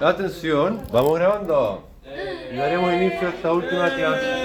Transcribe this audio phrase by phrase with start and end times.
[0.00, 1.88] Atención, vamos grabando.
[2.52, 4.44] Y daremos inicio a esta última clase.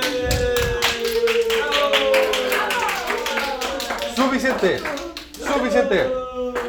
[4.16, 4.80] Suficiente,
[5.34, 6.08] suficiente.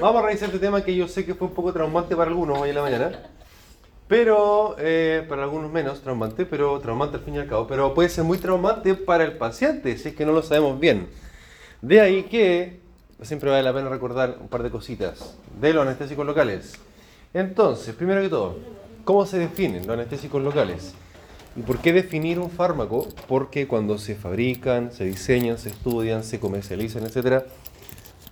[0.00, 2.58] Vamos a revisar este tema que yo sé que fue un poco traumante para algunos
[2.58, 3.12] hoy en la mañana.
[4.09, 7.66] Pero, eh, para algunos menos traumante, pero traumante al fin y al cabo.
[7.66, 11.09] Pero puede ser muy traumante para el paciente si es que no lo sabemos bien.
[11.80, 12.80] De ahí que
[13.22, 16.79] siempre vale la pena recordar un par de cositas de los anestésicos locales.
[17.35, 18.59] Entonces, primero que todo,
[19.05, 20.95] ¿cómo se definen los anestésicos locales?
[21.57, 23.09] ¿Y por qué definir un fármaco?
[23.27, 27.45] Porque cuando se fabrican, se diseñan, se estudian, se comercializan, etc.,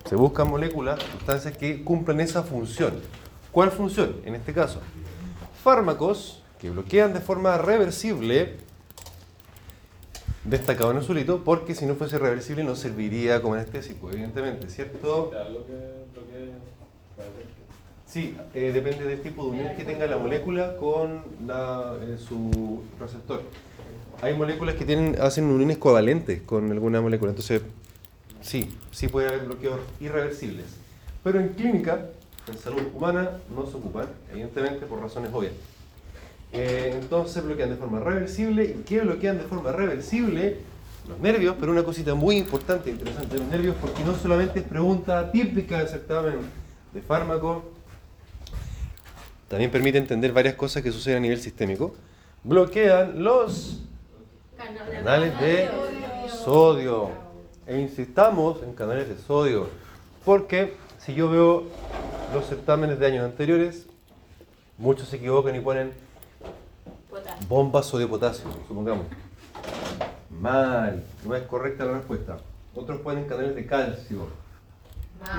[0.07, 2.95] se buscan moléculas, sustancias que cumplen esa función.
[3.53, 4.17] ¿Cuál función?
[4.25, 4.81] En este caso,
[5.63, 8.57] fármacos que bloquean de forma reversible,
[10.45, 15.30] destacado en el azulito, porque si no fuese reversible no serviría como anestésico, evidentemente, ¿cierto?
[18.11, 22.83] Sí, eh, depende del tipo de unión que tenga la molécula con la, eh, su
[22.99, 23.43] receptor.
[24.21, 27.63] Hay moléculas que tienen, hacen uniones covalentes con alguna molécula, entonces
[28.41, 30.67] sí, sí puede haber bloqueos irreversibles.
[31.23, 32.07] Pero en clínica,
[32.49, 35.52] en salud humana, no se ocupan, evidentemente por razones obvias.
[36.52, 38.65] Eh, entonces bloquean de forma reversible.
[38.65, 40.57] ¿Y qué bloquean de forma reversible?
[41.09, 44.59] Los nervios, pero una cosita muy importante e interesante de los nervios, porque no solamente
[44.59, 46.41] es pregunta típica del certamen
[46.93, 47.79] de fármaco,
[49.51, 51.93] también permite entender varias cosas que suceden a nivel sistémico.
[52.45, 53.80] Bloquean los
[54.93, 55.68] canales de
[56.45, 57.10] sodio.
[57.66, 59.68] E insistamos en canales de sodio,
[60.24, 61.65] porque si yo veo
[62.32, 63.87] los certámenes de años anteriores,
[64.78, 65.93] muchos se equivocan y ponen
[67.48, 69.06] bombas sodio-potasio, supongamos.
[70.31, 72.38] Mal, no es correcta la respuesta.
[72.72, 74.28] Otros ponen canales de calcio.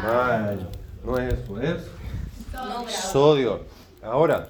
[0.04, 0.70] Mal,
[1.06, 1.82] no es eso, es
[2.94, 3.81] sodio.
[4.04, 4.50] Ahora,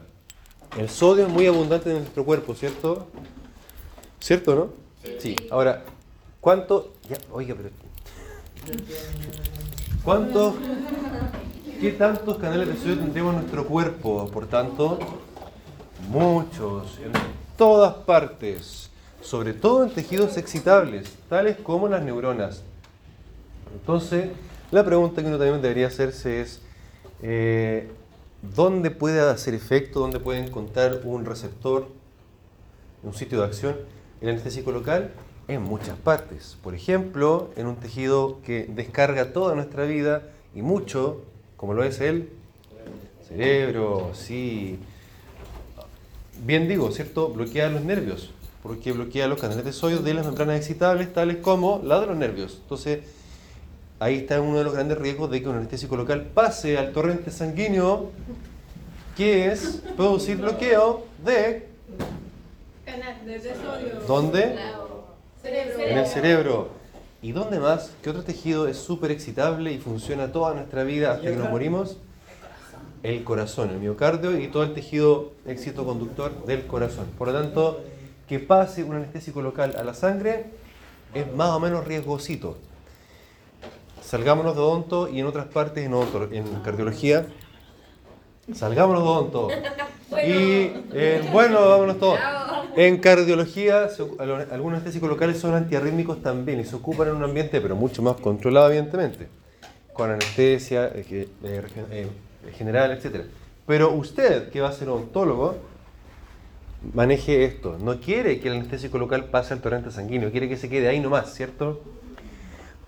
[0.78, 3.08] el sodio es muy abundante en nuestro cuerpo, ¿cierto?
[4.20, 4.70] ¿Cierto, no?
[5.20, 5.36] Sí.
[5.50, 5.84] Ahora,
[6.40, 6.94] ¿cuánto?
[7.32, 7.70] Oiga, pero.
[10.04, 10.56] ¿Cuántos?
[11.82, 14.30] ¿Qué tantos canales de sodio tendremos en nuestro cuerpo?
[14.32, 15.00] Por tanto,
[16.10, 17.12] muchos, en
[17.58, 18.90] todas partes,
[19.22, 22.64] sobre todo en tejidos excitables, tales como las neuronas.
[23.74, 24.30] Entonces,
[24.72, 26.62] la pregunta que uno también debería hacerse es,
[27.22, 27.92] eh,
[28.42, 30.00] ¿Dónde puede hacer efecto?
[30.00, 31.88] ¿Dónde puede encontrar un receptor,
[33.04, 33.76] un sitio de acción?
[34.20, 35.12] El anestésico local
[35.48, 36.58] en muchas partes.
[36.64, 40.24] Por ejemplo, en un tejido que descarga toda nuestra vida
[40.56, 41.22] y mucho,
[41.56, 42.30] como lo es el
[43.28, 44.80] cerebro, sí.
[46.44, 47.30] Bien digo, ¿cierto?
[47.30, 48.32] Bloquea los nervios,
[48.64, 52.18] porque bloquea los canales de sodio de las membranas excitables, tales como la de los
[52.18, 52.58] nervios.
[52.64, 53.02] Entonces,
[54.02, 57.30] ahí está uno de los grandes riesgos de que un anestésico local pase al torrente
[57.30, 58.10] sanguíneo,
[59.16, 61.68] que es producir bloqueo de...
[64.08, 64.56] ¿Dónde?
[65.44, 66.70] En el cerebro.
[67.22, 67.92] ¿Y dónde más?
[68.02, 71.98] ¿Qué otro tejido es súper excitable y funciona toda nuestra vida hasta que nos morimos?
[73.04, 77.06] El corazón, el miocardio y todo el tejido excitoconductor del corazón.
[77.20, 77.84] Por lo tanto,
[78.28, 80.46] que pase un anestésico local a la sangre
[81.14, 82.58] es más o menos riesgosito
[84.12, 85.94] salgámonos de odonto y en otras partes, en,
[86.34, 87.28] en cardiología,
[88.54, 89.48] salgámonos de odonto.
[90.12, 92.20] Y eh, bueno, vámonos todos.
[92.76, 93.88] En cardiología,
[94.52, 98.18] algunos anestésicos locales son antiarrítmicos también y se ocupan en un ambiente, pero mucho más
[98.18, 99.30] controlado, evidentemente,
[99.94, 102.08] con anestesia eh, eh,
[102.58, 103.24] general, etc.
[103.66, 105.56] Pero usted, que va a ser odontólogo,
[106.94, 107.78] maneje esto.
[107.82, 111.00] No quiere que el anestésico local pase al torrente sanguíneo, quiere que se quede ahí
[111.00, 111.82] nomás, ¿cierto?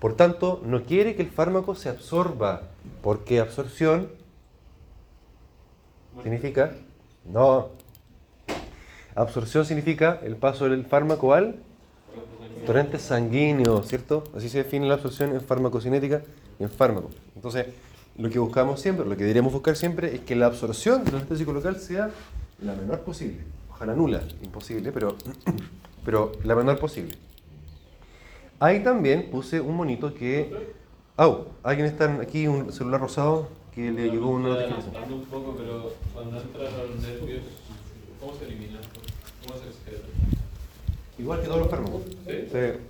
[0.04, 2.64] Por tanto, no quiere que el fármaco se absorba,
[3.00, 4.10] porque absorción
[6.22, 6.74] significa,
[7.24, 7.70] no,
[9.14, 11.56] absorción significa el paso del fármaco al
[12.66, 14.24] torrente sanguíneo, ¿cierto?
[14.36, 16.20] Así se define la absorción en farmacocinética
[16.60, 17.08] y en fármaco.
[17.34, 17.68] Entonces,
[18.18, 21.54] lo que buscamos siempre, lo que deberíamos buscar siempre es que la absorción del anestésico
[21.54, 22.10] local sea
[22.60, 23.38] la menor posible.
[23.70, 25.16] Ojalá nula, imposible, pero,
[26.04, 27.16] pero la menor posible.
[28.60, 30.74] Ahí también puse un monito que...
[31.16, 31.46] ¡Au!
[31.62, 35.12] alguien está aquí, un celular rosado que le llegó una notificación.
[35.12, 37.42] un poco, pero cuando entra los nervios,
[38.20, 38.80] ¿cómo se elimina?
[39.46, 40.06] ¿Cómo se excreta?
[41.18, 42.02] Igual que todos los fármacos.
[42.04, 42.48] ¿Sí?
[42.50, 42.80] Se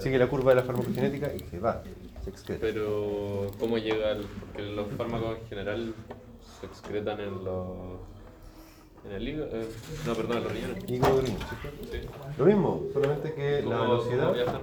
[0.00, 1.82] sigue la curva de la farmacogenética y se va,
[2.24, 2.60] se excreta.
[2.60, 4.12] Pero, ¿cómo llega?
[4.12, 5.94] El, porque los fármacos en general
[6.60, 8.00] se excretan en los
[9.08, 9.50] ¿En el hígado?
[9.52, 9.68] Eh,
[10.06, 10.84] no, perdón, en los riñones.
[10.90, 11.38] Hígado riñón,
[11.90, 11.98] ¿sí?
[12.38, 14.32] Lo mismo, solamente que la velocidad.
[14.34, 14.60] viajan?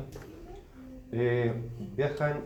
[1.12, 1.54] Eh,
[1.96, 2.42] viajan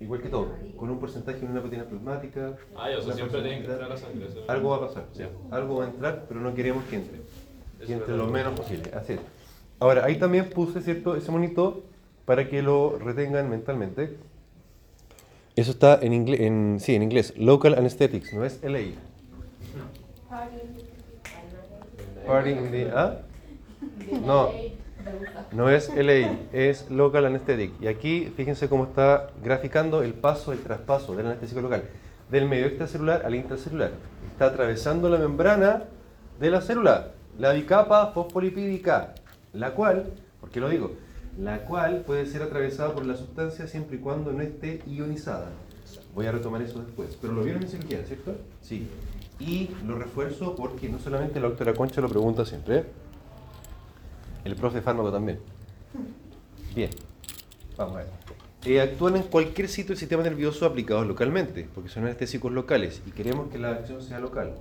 [0.00, 2.56] igual que todo, con un porcentaje en una proteína plasmática.
[2.76, 4.28] Ah, ya, o sea, una siempre tiene que porcentaje- entrar la sangre.
[4.28, 5.28] eso- Algo va a pasar, Ya.
[5.50, 7.20] algo va a entrar, pero no queremos que entre.
[7.86, 9.20] Que entre lo menos posible, así es.
[9.78, 11.82] Ahora, ahí también puse, ¿cierto?, ese monito
[12.26, 14.16] para que lo retengan mentalmente.
[15.56, 18.80] Eso está en inglés, en, sí, en inglés, Local Anesthetics, no es LA.
[22.46, 23.18] In the, ¿ah?
[24.24, 24.50] No,
[25.52, 27.72] no es LA, es Local Anesthetic.
[27.80, 31.84] Y aquí fíjense cómo está graficando el paso, el traspaso del anestésico local,
[32.30, 33.92] del medio extracelular al intracelular.
[34.32, 35.84] Está atravesando la membrana
[36.38, 39.14] de la célula, la bicapa fosfolipídica,
[39.52, 40.92] la cual, ¿por qué lo digo?
[41.38, 45.48] La cual puede ser atravesada por la sustancia siempre y cuando no esté ionizada.
[46.14, 47.16] Voy a retomar eso después.
[47.20, 48.36] Pero lo vieron en cirugía, ¿cierto?
[48.60, 48.88] Sí.
[49.40, 52.84] Y lo refuerzo porque no solamente la doctora Concha lo pregunta siempre, ¿eh?
[54.44, 55.40] El profe fármaco también.
[56.74, 56.90] Bien.
[57.76, 58.06] Vamos a ver.
[58.66, 63.10] Eh, actúan en cualquier sitio del sistema nervioso aplicados localmente, porque son anestésicos locales y
[63.10, 64.52] queremos que la acción sea local.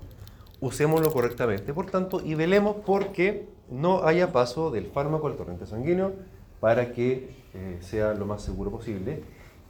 [0.62, 6.14] Usémoslo correctamente, por tanto, y velemos porque no haya paso del fármaco al torrente sanguíneo
[6.62, 9.22] para que eh, sea lo más seguro posible.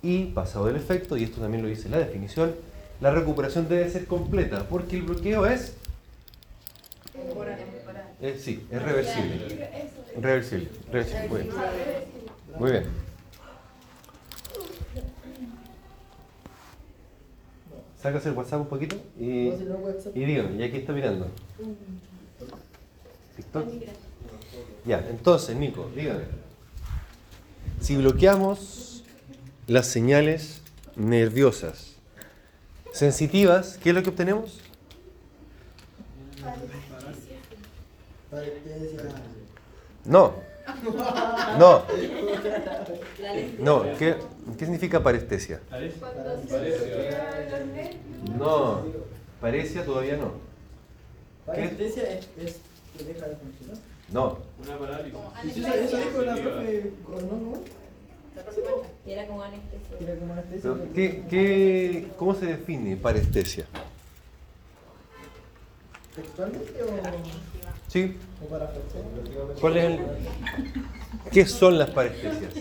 [0.04, 2.54] Y pasado el efecto, y esto también lo dice la definición,
[3.02, 5.74] la recuperación debe ser completa, porque el bloqueo es,
[8.22, 9.70] eh, sí, es reversible.
[10.20, 11.54] Reversible, reversible, muy bien.
[12.58, 12.84] Muy bien.
[18.02, 19.50] Sácase el WhatsApp un poquito y,
[20.16, 21.28] y dígame, ya aquí está mirando.
[23.36, 23.66] TikTok.
[24.86, 26.24] Ya, entonces, Nico, dígame.
[27.82, 29.04] Si bloqueamos
[29.68, 30.62] las señales
[30.96, 31.89] nerviosas
[32.92, 34.60] sensitivas, ¿qué es lo que obtenemos?
[40.06, 40.34] No.
[41.58, 41.84] No.
[43.60, 44.16] No, ¿qué,
[44.58, 45.62] qué significa parestesia?
[48.38, 48.84] No,
[49.42, 50.34] parecia todavía no.
[51.46, 52.60] Parestesia es, es
[52.98, 53.78] que deja de funcionar.
[54.12, 55.66] No, Una parálisis.
[55.66, 56.92] Eso, dijo la profe.
[59.06, 59.98] Era como anestesia.
[60.00, 60.62] Era como anestesia.
[60.62, 63.66] pero porque- ¿qué, qué, ¿cómo se define parestesia?
[66.16, 66.88] ¿Textualmente o,
[67.88, 68.18] ¿Sí?
[68.44, 69.04] o para fracción?
[69.60, 70.00] ¿Cuál es el,
[71.32, 72.54] ¿Qué son las parestesias?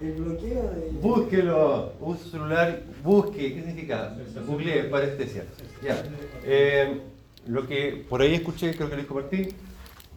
[0.00, 0.90] El bloqueo de.
[1.00, 4.16] Búsquelo, uso celular, busque, ¿qué significa?
[4.46, 5.44] Googleé, parestesia.
[5.82, 6.02] Ya.
[6.44, 7.00] Eh,
[7.46, 9.48] lo que por ahí escuché, creo que lo dijo Martín,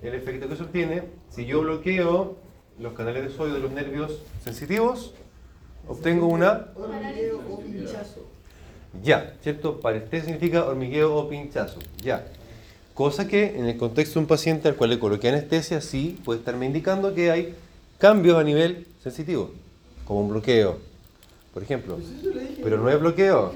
[0.02, 2.38] el efecto que se obtiene, si yo bloqueo
[2.80, 5.14] los canales de sodio de los nervios sensitivos,
[5.88, 8.28] obtengo una Hormigueo o pinchazo.
[9.04, 9.80] ya, ¿cierto?
[9.80, 12.28] Parestesia significa hormigueo o pinchazo, ya.
[12.94, 16.40] Cosa que en el contexto de un paciente al cual le coloqué anestesia, sí puede
[16.40, 17.56] estarme indicando que hay
[17.98, 19.52] cambios a nivel sensitivo,
[20.06, 20.78] como un bloqueo,
[21.54, 21.96] por ejemplo.
[21.96, 22.58] Pues.
[22.62, 23.54] Pero no es bloqueo,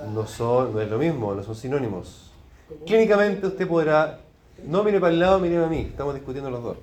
[0.00, 2.30] ah, no, son, no es lo mismo, no son sinónimos.
[2.86, 4.20] Clínicamente usted podrá,
[4.64, 6.76] no mire para el lado, mire a mí, estamos discutiendo los dos.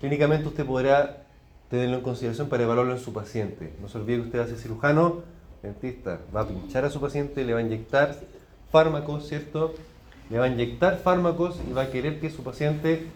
[0.00, 1.24] Clínicamente usted podrá
[1.70, 3.72] tenerlo en consideración para evaluarlo en su paciente.
[3.80, 5.22] No se olvide que usted va a ser cirujano,
[5.62, 8.16] dentista, va a pinchar a su paciente, le va a inyectar
[8.70, 9.74] fármacos, ¿cierto?
[10.30, 13.06] Le va a inyectar fármacos y va a querer que su paciente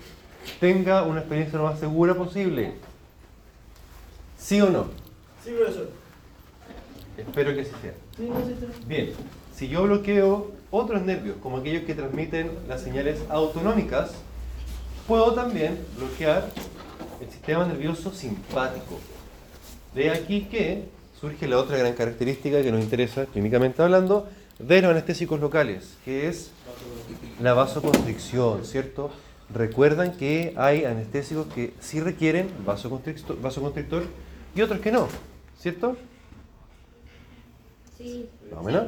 [0.60, 2.74] tenga una experiencia lo más segura posible.
[4.38, 4.86] ¿Sí o no?
[5.42, 5.90] Sí, profesor.
[7.16, 7.94] Espero que así sea.
[8.16, 8.28] Sí,
[8.86, 9.12] Bien,
[9.54, 14.12] si yo bloqueo otros nervios, como aquellos que transmiten las señales autonómicas,
[15.06, 16.48] puedo también bloquear
[17.20, 18.98] el sistema nervioso simpático.
[19.94, 20.88] De aquí que
[21.20, 26.28] surge la otra gran característica que nos interesa clínicamente hablando de los anestésicos locales, que
[26.28, 26.50] es
[27.40, 29.10] la vasoconstricción, ¿cierto?
[29.52, 34.04] Recuerdan que hay anestésicos que sí requieren vasoconstrictor, vasoconstrictor
[34.54, 35.08] y otros que no,
[35.58, 35.96] ¿cierto?
[37.98, 38.28] Sí.
[38.50, 38.86] Más o menos.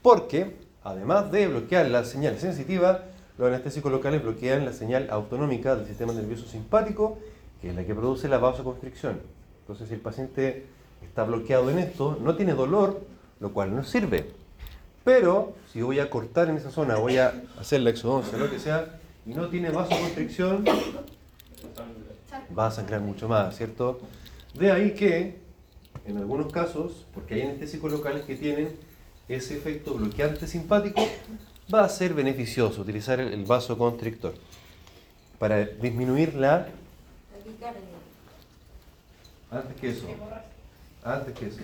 [0.00, 3.04] Porque, además de bloquear la señal sensitiva,
[3.36, 7.18] los anestésicos locales bloquean la señal autonómica del sistema nervioso simpático,
[7.60, 9.20] que es la que produce la vasoconstricción.
[9.60, 10.66] Entonces, si el paciente
[11.02, 13.00] está bloqueado en esto, no tiene dolor,
[13.40, 14.30] lo cual no sirve.
[15.04, 18.58] Pero, si voy a cortar en esa zona, voy a hacer la exodoncia, lo que
[18.58, 20.64] sea, y no tiene vasoconstricción,
[22.56, 24.00] va a sangrar mucho más, ¿cierto?
[24.54, 25.38] De ahí que,
[26.06, 28.76] en algunos casos, porque hay anestésicos locales que tienen
[29.28, 31.02] ese efecto bloqueante simpático,
[31.72, 34.34] va a ser beneficioso utilizar el, el vasoconstrictor
[35.38, 36.68] para disminuir la...
[39.50, 40.06] Antes que eso.
[41.04, 41.58] Antes que eso.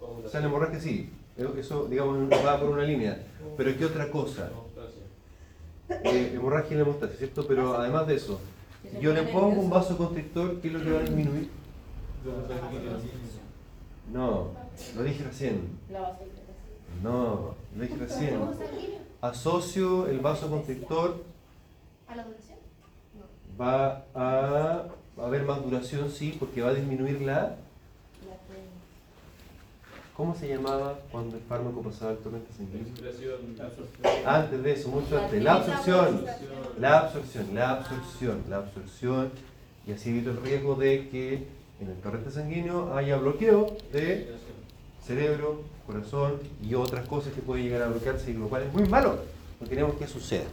[0.00, 1.10] O sea, la hemorragia sí.
[1.58, 3.22] Eso- digamos, va por una línea.
[3.56, 4.50] Pero ¿qué otra cosa?
[6.04, 7.46] Eh, hemorragia y la hemostasia, ¿cierto?
[7.46, 8.40] Pero además de eso,
[9.00, 11.48] yo le pongo un vasoconstrictor, ¿qué es lo que va a disminuir?
[14.12, 14.48] No,
[14.96, 15.78] lo dije recién.
[17.02, 18.40] No, lo dije recién.
[19.20, 21.22] Asocio el vasoconstrictor.
[22.08, 22.58] ¿A la duración?
[23.60, 24.86] Va a,
[25.18, 27.56] va a haber más duración, sí, porque va a disminuir la.
[30.16, 32.86] ¿Cómo se llamaba cuando el fármaco pasaba al torrente sanguíneo?
[32.86, 33.56] Inspiración.
[34.26, 35.42] Antes de eso, mucho antes.
[35.42, 36.24] La absorción.
[36.78, 39.30] La absorción, la absorción, la absorción.
[39.86, 41.46] Y así evito el riesgo de que
[41.80, 44.34] en el torrente sanguíneo haya bloqueo de
[45.04, 48.88] cerebro, corazón y otras cosas que pueden llegar a bloquearse, y lo cual es muy
[48.88, 49.18] malo.
[49.60, 50.44] No queremos que suceda.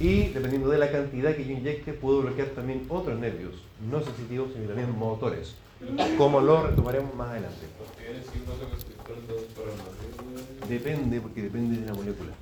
[0.00, 3.54] Y dependiendo de la cantidad que yo inyecte, puedo bloquear también otros nervios,
[3.90, 5.54] no sensitivos, sino también motores,
[6.16, 7.66] como lo retomaremos más adelante.
[10.68, 12.32] Depende, porque depende de la molécula.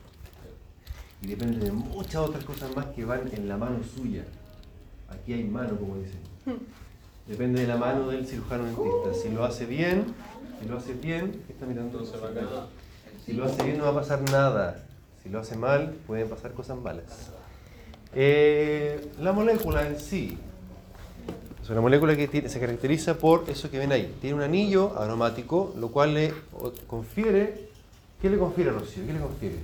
[1.23, 4.25] Y depende de muchas otras cosas más que van en la mano suya.
[5.09, 6.21] Aquí hay mano, como dicen.
[7.27, 9.15] Depende de la mano del cirujano dentista.
[9.15, 10.05] Si lo hace bien,
[10.61, 11.99] si lo hace bien, ¿qué está mirando?
[12.01, 12.47] Entonces bacán.
[13.25, 14.85] Si lo hace bien no va a pasar nada.
[15.23, 17.31] Si lo hace mal, pueden pasar cosas malas.
[18.15, 20.37] Eh, la molécula en sí
[21.63, 24.15] es una molécula que tiene- se caracteriza por eso que ven ahí.
[24.21, 26.33] Tiene un anillo aromático, lo cual le
[26.87, 27.69] confiere.
[28.21, 29.07] ¿Qué le confiere, Rocío?
[29.07, 29.57] ¿Qué le confiere?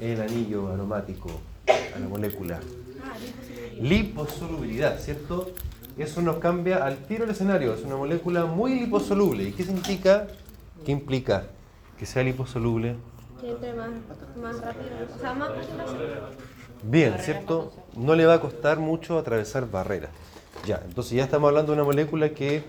[0.00, 1.28] El anillo aromático
[1.68, 2.60] a la molécula.
[3.04, 3.82] Ah, liposolubilidad.
[3.82, 5.50] Liposolubilidad, ¿cierto?
[5.98, 7.74] Eso nos cambia al tiro el escenario.
[7.74, 9.44] Es una molécula muy liposoluble.
[9.44, 10.28] ¿Y qué significa?
[10.84, 11.44] ¿Qué implica
[11.98, 12.96] que sea liposoluble?
[13.40, 13.90] Que entre más,
[14.40, 14.90] más rápido.
[15.14, 15.50] O sea, más.
[16.82, 17.72] Bien, ¿cierto?
[17.96, 20.10] No le va a costar mucho atravesar barreras.
[20.66, 22.64] Ya, entonces ya estamos hablando de una molécula que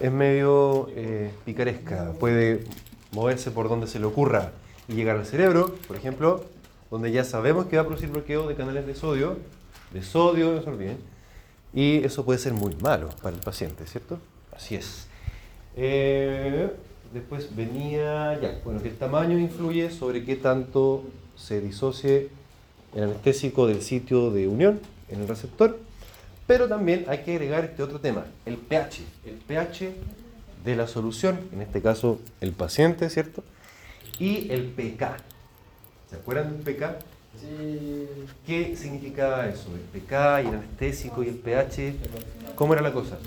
[0.00, 2.12] es medio eh, picaresca.
[2.18, 2.64] Puede
[3.12, 4.52] moverse por donde se le ocurra
[4.88, 6.44] y llegar al cerebro, por ejemplo,
[6.90, 9.36] donde ya sabemos que va a producir bloqueo de canales de sodio,
[9.92, 10.98] de sodio, no se olviden,
[11.74, 14.18] y eso puede ser muy malo para el paciente, ¿cierto?
[14.54, 15.06] Así es.
[15.76, 16.70] Eh,
[17.12, 21.04] después venía, ya, bueno, que el tamaño influye sobre qué tanto
[21.36, 22.28] se disocie
[22.94, 25.78] el anestésico del sitio de unión en el receptor,
[26.46, 29.92] pero también hay que agregar este otro tema, el pH, el pH
[30.64, 33.42] de la solución, en este caso el paciente, ¿cierto?
[34.18, 35.16] Y el pK.
[36.10, 36.98] ¿Se acuerdan del pK?
[38.46, 39.68] ¿Qué significaba eso?
[39.74, 40.12] El pK
[40.44, 41.94] y el anestésico y el pH.
[42.54, 43.18] ¿Cómo era la cosa?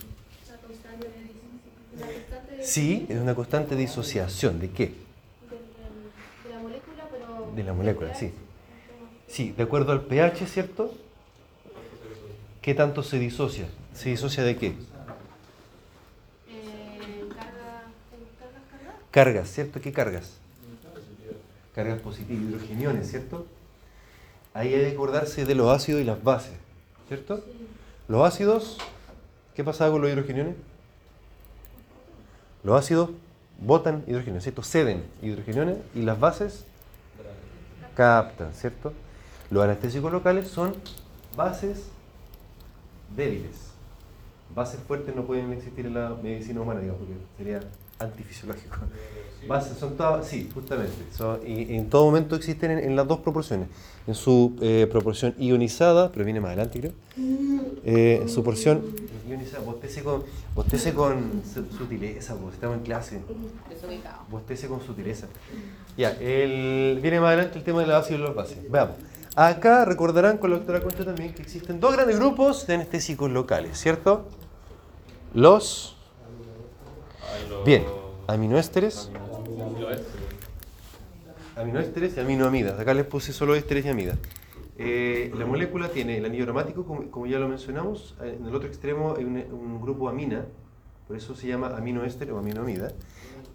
[2.62, 4.59] Sí, es una constante disociación.
[4.59, 4.85] ¿De qué?
[4.85, 7.51] de, la molécula, pero.
[7.55, 8.33] De la molécula, sí.
[9.27, 10.93] Sí, de acuerdo al pH, ¿cierto?
[12.62, 13.67] ¿Qué tanto se disocia?
[13.93, 14.75] ¿Se disocia de qué?
[19.12, 19.79] Cargas, ¿cierto?
[19.79, 20.33] ¿Qué cargas?
[21.74, 23.45] Cargas positivas, hidrogeniones, ¿cierto?
[24.55, 26.53] Ahí hay que acordarse de los ácidos y las bases,
[27.09, 27.43] ¿cierto?
[28.07, 28.77] Los ácidos,
[29.53, 30.55] ¿qué pasaba con los hidrogeniones?
[32.63, 33.09] Los ácidos
[33.59, 34.63] botan hidrogeniones, ¿cierto?
[34.63, 36.63] Ceden hidrogeniones y las bases
[37.95, 38.93] captan, ¿cierto?
[39.51, 40.74] Los anestésicos locales son
[41.35, 41.89] bases
[43.13, 43.71] débiles.
[44.55, 47.59] Bases fuertes no pueden existir en la medicina humana, digamos, porque sería
[47.99, 48.77] antifisiológico.
[49.79, 50.91] Son todas, sí, justamente.
[51.15, 53.67] son- y en todo momento existen en, en las dos proporciones.
[54.07, 56.91] En su eh, proporción ionizada, pero viene más adelante, creo.
[57.83, 58.81] Eh, en su porción
[59.29, 60.23] ionizada, bostece con,
[60.55, 63.19] bostece con su- sutileza, pues estamos en clase.
[64.31, 65.27] Bostece con sutileza.
[65.95, 68.57] Ya, el, viene más adelante el tema de la base y los bases.
[68.69, 68.95] Veamos.
[69.35, 73.77] Acá recordarán con la doctora Concha también que existen dos grandes grupos de anestésicos locales,
[73.77, 74.25] ¿cierto?
[75.33, 75.94] Los, lo-
[77.65, 77.84] bien,
[78.27, 79.10] aminoésteres,
[81.55, 82.79] aminoésteres y aminoamidas.
[82.79, 84.19] Acá les puse solo ésteres y amidas.
[84.77, 88.15] Eh, la molécula tiene el anillo aromático, como, ya lo mencionamos.
[88.22, 90.45] Eh, En el otro extremo hay un, un grupo amina,
[91.07, 92.91] por eso se llama aminoéster o aminoamida.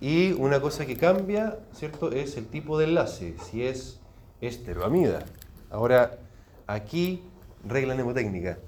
[0.00, 2.10] Y una cosa que cambia, ¿cierto?
[2.10, 4.00] Es el tipo de enlace, si es
[4.40, 5.24] éster o amida.
[5.70, 6.18] Ahora,
[6.66, 7.22] aquí,
[7.64, 8.58] regla mnemotécnica.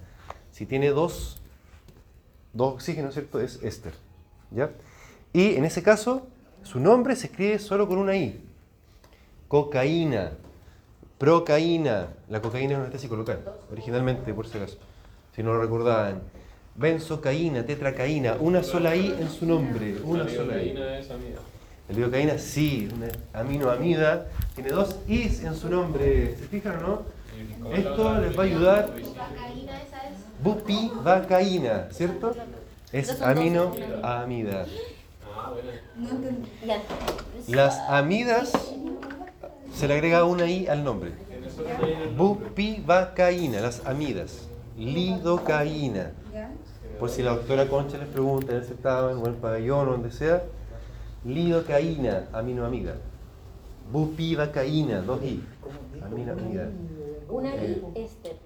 [0.52, 1.42] Si tiene dos,
[2.52, 3.40] dos oxígenos, ¿cierto?
[3.40, 3.94] Es éster.
[4.50, 4.70] ¿Ya?
[5.32, 6.26] Y en ese caso,
[6.62, 8.40] su nombre se escribe solo con una I.
[9.48, 10.32] Cocaína,
[11.18, 12.08] procaína.
[12.28, 14.78] La cocaína es un anestésico local, originalmente, por si acaso.
[15.34, 16.22] Si no lo recordaban.
[16.74, 19.96] Benzocaína, tetracaína, una sola I en su nombre.
[20.04, 20.70] Una La sola I.
[20.70, 21.40] lidocaína es amiga.
[21.88, 24.26] La lidocaína sí, una aminoamida.
[24.54, 26.36] Tiene dos Is en su nombre.
[26.36, 27.02] ¿Se fijan o no?
[27.72, 28.90] Esto les va a ayudar.
[28.90, 30.14] Vacaína, esa es.
[30.42, 32.34] Bupivacaína, ¿cierto?
[32.92, 34.66] Es aminoamida.
[36.66, 36.82] Ya.
[37.48, 38.52] Las amidas
[39.72, 41.12] se le agrega una I al nombre.
[42.16, 44.48] Bupivacaína, las amidas.
[44.76, 46.12] Lidocaína.
[46.98, 49.92] Por si la doctora Concha les pregunta en el certamen o en el pabellón o
[49.92, 50.42] donde sea,
[51.24, 52.94] lidocaína, aminoamida.
[53.90, 55.42] Bupivacaína, dos I.
[56.02, 56.68] Aminoamida.
[57.28, 57.82] Una Eh.
[57.94, 58.36] I, Esther.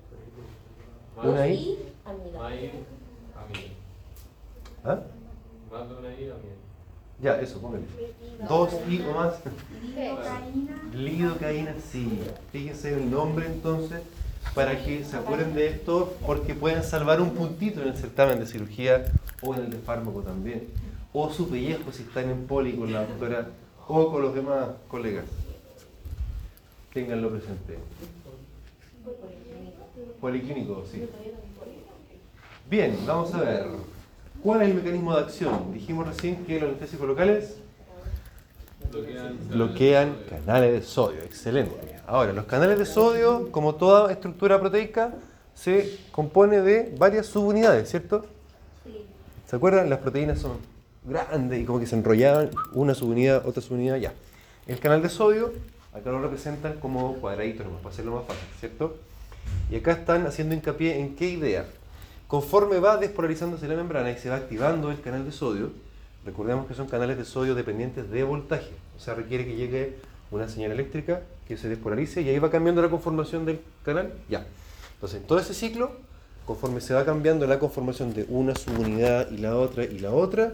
[1.22, 1.78] Una I.
[2.04, 2.40] Amiga.
[4.84, 5.00] ¿Ah?
[5.70, 6.65] Más de una I, amiga.
[7.22, 7.84] Ya, eso, póngale.
[8.48, 9.34] Dos I o más.
[10.94, 12.20] Lidocaína, sí.
[12.52, 14.02] Fíjense el nombre entonces
[14.54, 18.46] para que se acuerden de esto porque pueden salvar un puntito en el certamen de
[18.46, 19.06] cirugía
[19.42, 20.68] o en el de fármaco también.
[21.12, 23.48] O su pellejo si están en poli con la doctora
[23.88, 25.24] o con los demás colegas.
[26.92, 27.78] Ténganlo presente.
[30.20, 31.08] Policlínico, sí.
[32.68, 33.95] Bien, vamos a ver.
[34.42, 35.72] ¿Cuál es el mecanismo de acción?
[35.72, 37.56] Dijimos recién que los anestésicos locales
[38.90, 39.38] Bloquean.
[39.48, 41.22] bloquean canales de sodio.
[41.22, 41.96] Excelente.
[42.06, 45.12] Ahora, los canales de sodio, como toda estructura proteica,
[45.54, 48.26] se compone de varias subunidades, ¿cierto?
[49.46, 49.90] ¿Se acuerdan?
[49.90, 50.58] Las proteínas son
[51.04, 54.12] grandes y como que se enrollaban una subunidad, otra subunidad, ya.
[54.66, 55.52] El canal de sodio,
[55.92, 58.96] acá lo representan como cuadraditos, nomás, para hacerlo más fácil, ¿cierto?
[59.70, 61.66] Y acá están haciendo hincapié en qué idea.
[62.28, 65.70] Conforme va despolarizándose la membrana y se va activando el canal de sodio,
[66.24, 69.96] recordemos que son canales de sodio dependientes de voltaje, o sea, requiere que llegue
[70.32, 74.44] una señal eléctrica que se despolarice y ahí va cambiando la conformación del canal, ya.
[74.94, 75.92] Entonces, en todo ese ciclo,
[76.46, 80.52] conforme se va cambiando la conformación de una subunidad y la otra y la otra,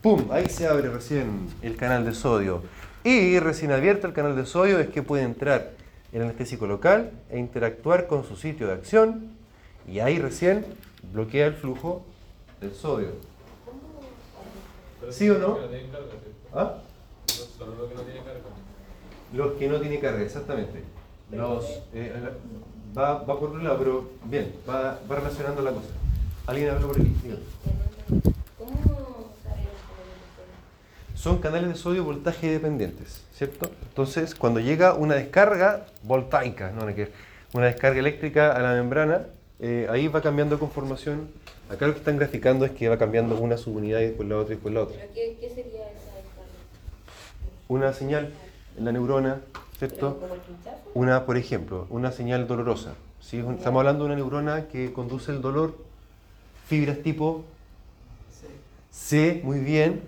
[0.00, 0.28] ¡pum!
[0.30, 2.62] Ahí se abre recién el canal de sodio.
[3.02, 5.72] Y recién abierto el canal de sodio es que puede entrar
[6.12, 9.34] el anestésico local e interactuar con su sitio de acción
[9.86, 10.64] y ahí recién
[11.14, 12.04] bloquea el flujo
[12.60, 13.10] del sodio.
[15.10, 15.58] ¿Sí o no?
[17.56, 18.40] Solo lo que no tiene carga.
[19.32, 20.82] Los que no tienen carga, exactamente.
[21.30, 22.12] Los, eh,
[22.96, 25.88] va, va por un lado, pero bien, va, va relacionando la cosa.
[26.46, 27.14] ¿Alguien habló por aquí?
[27.22, 27.36] Diga.
[28.58, 29.68] ¿Cómo saber
[31.12, 33.70] el Son canales de sodio voltaje dependientes, ¿cierto?
[33.88, 36.86] Entonces, cuando llega una descarga voltaica, no,
[37.52, 39.26] una descarga eléctrica a la membrana,
[39.60, 41.28] eh, ahí va cambiando conformación.
[41.70, 44.52] Acá lo que están graficando es que va cambiando una subunidad y después la otra
[44.52, 44.96] y después la otra.
[44.98, 46.12] ¿Pero qué, qué sería esa?
[47.68, 48.30] Una señal
[48.76, 49.40] en la neurona,
[49.78, 50.20] ¿Pero ¿cierto?
[50.94, 52.94] Una, por ejemplo, una señal dolorosa.
[53.20, 53.38] ¿sí?
[53.38, 55.76] Estamos hablando de una neurona que conduce el dolor,
[56.66, 57.44] fibras tipo
[58.90, 60.02] C, muy bien.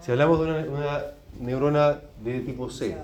[0.00, 1.04] Si hablamos de una, una
[1.40, 2.96] neurona de tipo C,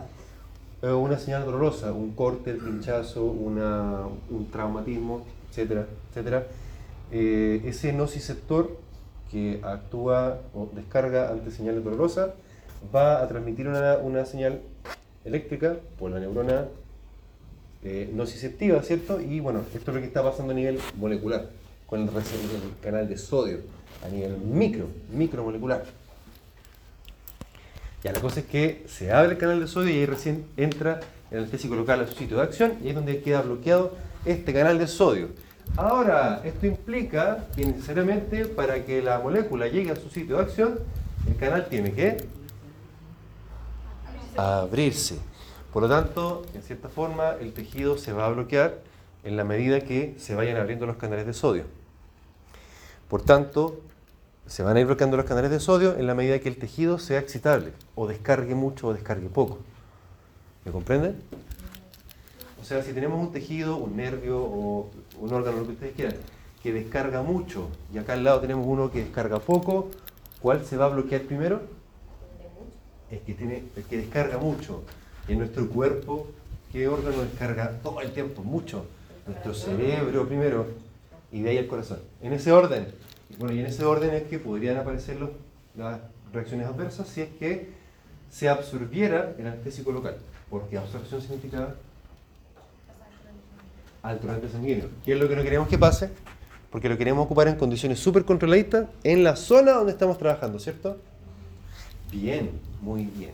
[0.83, 4.00] eh, una señal dolorosa, un corte, el pinchazo, una,
[4.31, 6.46] un traumatismo, etcétera, etcétera,
[7.12, 8.78] eh, ese nociceptor
[9.30, 12.30] que actúa o descarga ante señales dolorosas
[12.94, 14.62] va a transmitir una, una señal
[15.26, 16.68] eléctrica por la neurona
[17.84, 19.20] eh, nociceptiva, ¿cierto?
[19.20, 21.50] Y bueno, esto es lo que está pasando a nivel molecular,
[21.86, 22.12] con el, el
[22.82, 23.58] canal de sodio,
[24.04, 25.84] a nivel micro, micromolecular.
[28.02, 31.00] Ya, la cosa es que se abre el canal de sodio y ahí recién entra
[31.33, 34.79] el anestésico local a su sitio de acción y es donde queda bloqueado este canal
[34.79, 35.29] de sodio.
[35.77, 40.79] Ahora, esto implica que necesariamente para que la molécula llegue a su sitio de acción,
[41.27, 42.27] el canal tiene que
[44.37, 45.18] abrirse.
[45.73, 48.79] Por lo tanto, en cierta forma, el tejido se va a bloquear
[49.25, 51.64] en la medida que se vayan abriendo los canales de sodio.
[53.09, 53.81] Por tanto,
[54.47, 56.99] se van a ir bloqueando los canales de sodio en la medida que el tejido
[56.99, 59.59] sea excitable, o descargue mucho o descargue poco.
[60.64, 61.16] ¿Me comprenden?
[62.61, 66.14] O sea, si tenemos un tejido, un nervio o un órgano, lo que ustedes quieran,
[66.62, 69.90] que descarga mucho, y acá al lado tenemos uno que descarga poco,
[70.40, 71.62] ¿cuál se va a bloquear primero?
[73.11, 74.85] El que, tiene, el que descarga mucho.
[75.27, 76.29] En nuestro cuerpo,
[76.70, 78.42] ¿qué órgano descarga todo el tiempo?
[78.42, 78.87] Mucho.
[79.27, 80.66] Nuestro cerebro primero,
[81.33, 81.98] y de ahí el corazón.
[82.22, 82.87] En ese orden.
[83.38, 85.18] Bueno, y en ese orden es que podrían aparecer
[85.77, 86.01] las
[86.33, 87.70] reacciones adversas si es que
[88.31, 90.16] se absorbiera el anestésico local.
[90.52, 91.74] Porque absorción significa
[94.02, 94.90] alto torrente sanguíneo.
[95.02, 96.10] ¿Qué es lo que no queremos que pase?
[96.70, 100.98] Porque lo queremos ocupar en condiciones súper controladitas en la zona donde estamos trabajando, ¿cierto?
[102.10, 102.50] Bien,
[102.82, 103.30] muy bien.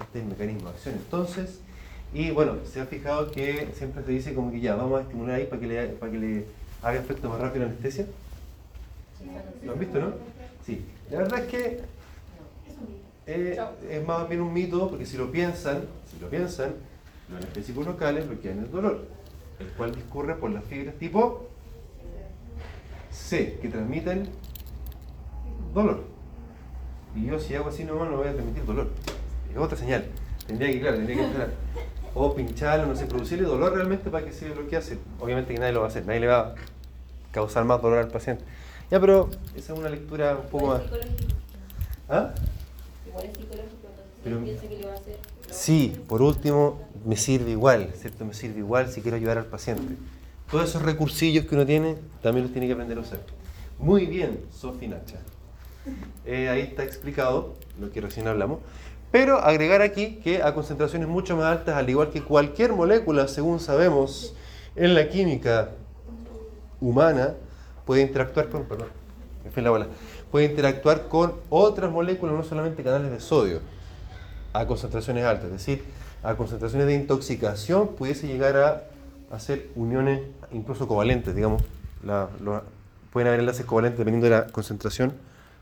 [0.00, 1.60] Este es el mecanismo de acción entonces.
[2.14, 5.34] Y bueno, se ha fijado que siempre se dice como que ya, vamos a estimular
[5.34, 6.46] ahí para que le, para que le
[6.80, 8.06] haga efecto más rápido la anestesia.
[9.62, 10.14] ¿Lo han visto, no?
[10.64, 10.82] Sí.
[11.10, 11.80] La verdad es que
[13.26, 13.58] eh,
[13.90, 16.74] es más bien un mito, porque si lo piensan, si lo piensan,
[17.28, 19.06] los anestésicos locales bloquean el dolor,
[19.58, 21.48] el cual discurre por las fibras tipo
[23.10, 24.28] C, que transmiten
[25.72, 26.04] dolor.
[27.14, 28.90] Y yo si hago así nomás no voy a transmitir dolor.
[29.50, 30.04] Es otra señal.
[30.46, 31.50] Tendría que, claro, tendría que entrar.
[32.14, 34.98] O pincharlo, no sé, producirle dolor realmente para que se bloquease.
[35.20, 36.54] Obviamente que nadie lo va a hacer, nadie le va a
[37.32, 38.44] causar más dolor al paciente.
[38.90, 40.82] Ya, pero esa es una lectura un poco más...
[42.08, 42.34] ¿Ah?
[43.14, 45.16] Igual es psicológico, entonces si Pero- él piensa que le va a hacer.
[45.50, 48.24] Sí, por último, me sirve igual, ¿cierto?
[48.24, 49.94] Me sirve igual si quiero ayudar al paciente.
[50.50, 53.20] Todos esos recursillos que uno tiene, también los tiene que aprender a usar.
[53.78, 55.18] Muy bien, Sofi Nacha.
[56.24, 58.58] Eh, ahí está explicado lo que recién hablamos.
[59.12, 63.60] Pero agregar aquí que a concentraciones mucho más altas, al igual que cualquier molécula, según
[63.60, 64.34] sabemos
[64.74, 65.70] en la química
[66.80, 67.34] humana,
[67.84, 68.88] puede interactuar con, perdón,
[69.44, 69.86] me fui la bola,
[70.34, 73.60] puede interactuar con otras moléculas, no solamente canales de sodio,
[74.52, 75.44] a concentraciones altas.
[75.44, 75.84] Es decir,
[76.24, 78.82] a concentraciones de intoxicación pudiese llegar a
[79.32, 81.62] hacer uniones incluso covalentes, digamos.
[83.12, 85.12] Pueden haber enlaces covalentes dependiendo de la concentración,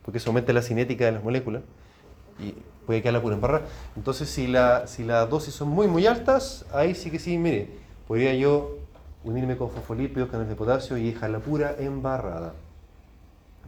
[0.06, 1.60] porque eso aumenta la cinética de las moléculas
[2.40, 2.54] y
[2.86, 3.66] puede quedar la pura embarrada.
[3.94, 7.68] Entonces, si la, si las dosis son muy, muy altas, ahí sí que sí, mire,
[8.08, 8.78] podría yo
[9.22, 12.54] unirme con fosfolípidos, canales de potasio y dejar la pura embarrada.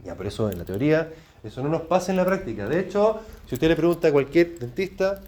[0.05, 1.11] Ya, por eso en la teoría,
[1.43, 2.67] eso no nos pasa en la práctica.
[2.67, 5.21] De hecho, si usted le pregunta a cualquier dentista,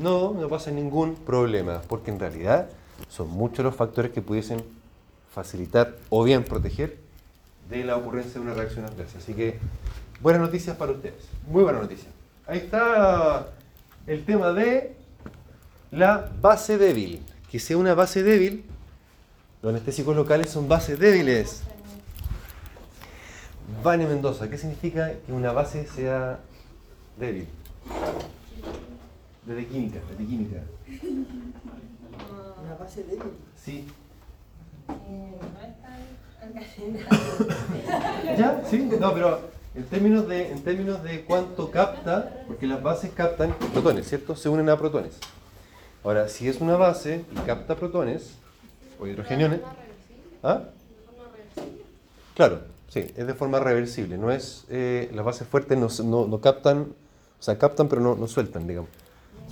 [0.00, 2.68] no, no pasa ningún problema, porque en realidad
[3.08, 4.62] son muchos los factores que pudiesen
[5.32, 6.96] facilitar o bien proteger
[7.70, 9.18] de la ocurrencia de una reacción adversa.
[9.18, 9.58] Así que,
[10.20, 11.24] buenas noticias para ustedes.
[11.48, 12.12] Muy buenas noticias.
[12.46, 13.48] Ahí está
[14.06, 14.96] el tema de
[15.92, 17.22] la base débil.
[17.50, 18.64] Que sea una base débil,
[19.62, 21.62] los anestésicos locales son bases débiles.
[23.82, 26.38] Vane Mendoza, ¿qué significa que una base sea
[27.18, 27.46] débil?
[29.46, 30.62] Desde química, desde química.
[32.62, 33.32] Una base débil.
[33.56, 33.86] Sí.
[38.38, 38.62] ¿Ya?
[38.68, 39.40] Sí, no, pero
[39.74, 44.36] en términos de, en términos de cuánto capta, porque las bases captan protones, ¿cierto?
[44.36, 45.18] Se unen a protones.
[46.02, 48.34] Ahora, si es una base y capta protones
[49.00, 49.60] o hidrogeniones,
[50.42, 50.64] ¿ah?
[52.34, 52.62] Claro,
[52.94, 54.16] sí, es de forma reversible.
[54.16, 56.94] No es, eh, las bases fuertes no, no, captan,
[57.38, 58.88] o sea, captan pero no, no sueltan, digamos.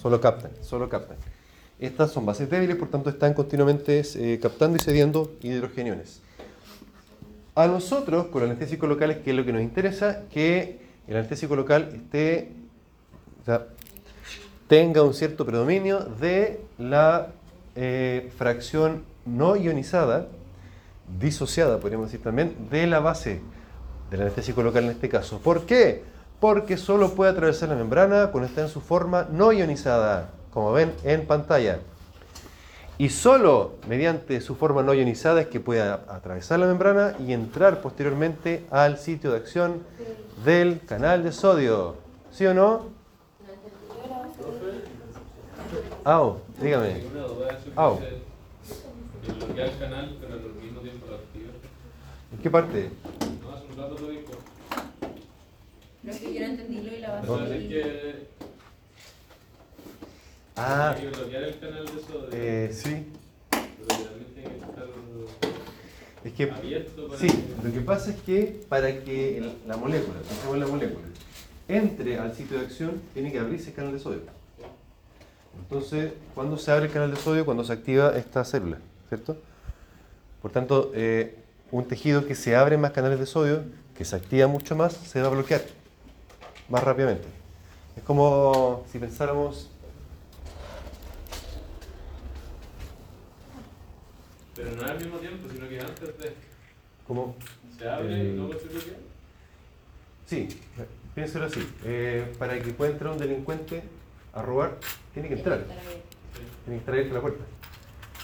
[0.00, 1.16] Solo captan, solo captan.
[1.80, 6.20] Estas son bases débiles, por tanto están continuamente eh, captando y cediendo hidrogeniones.
[7.56, 10.22] A nosotros, con los anestésicos locales, ¿qué es lo que nos interesa?
[10.30, 10.78] Que
[11.08, 12.52] el anestésico local esté,
[13.42, 13.66] o sea,
[14.68, 17.32] tenga un cierto predominio de la
[17.74, 20.28] eh, fracción no ionizada,
[21.18, 23.40] disociada, podríamos decir también, de la base
[24.10, 25.38] del anestésico local en este caso.
[25.38, 26.04] ¿Por qué?
[26.40, 30.92] Porque solo puede atravesar la membrana cuando está en su forma no ionizada, como ven
[31.04, 31.78] en pantalla.
[32.98, 37.80] Y solo mediante su forma no ionizada es que puede atravesar la membrana y entrar
[37.80, 39.82] posteriormente al sitio de acción
[40.44, 41.96] del canal de sodio.
[42.30, 42.86] ¿Sí o no?
[46.04, 47.02] Au, dígame.
[47.76, 47.98] Au
[49.58, 51.52] al mismo tiempo lo activa.
[52.32, 52.90] ¿En qué parte?
[53.42, 54.32] No, hace un rato lo dijo.
[56.02, 58.26] No es que yo no entendí lo de la es que
[60.56, 63.06] Ah, hay que bloquear el canal de sodio, eh, sí.
[63.50, 64.84] pero literalmente tiene que estar
[66.24, 69.76] Es que abierto para Sí, que- lo que pasa es que para que el- la
[69.78, 71.06] molécula, pensemos en la molécula,
[71.68, 74.20] entre al sitio de acción, tiene que abrirse el canal de sodio.
[75.58, 77.44] Entonces, ¿cuándo se abre el canal de sodio?
[77.46, 79.36] Cuando se activa esta célula, ¿cierto?
[80.42, 81.34] Por tanto, eh,
[81.72, 83.64] un tejido que se abre más canales de sodio,
[83.96, 85.62] que se activa mucho más, se va a bloquear
[86.68, 87.26] más rápidamente.
[87.96, 89.68] Es como si pensáramos,
[94.54, 96.32] Pero no es al mismo tiempo, sino que antes de.
[97.06, 97.34] como
[97.78, 98.94] Se abre Eh, y luego se bloquea.
[100.26, 100.48] Sí,
[101.14, 101.66] piénselo así.
[101.84, 103.82] Eh, para que pueda entrar un delincuente
[104.32, 104.78] a robar,
[105.14, 105.64] tiene que entrar.
[105.64, 105.76] Tiene
[106.66, 107.44] que estar abierta la puerta.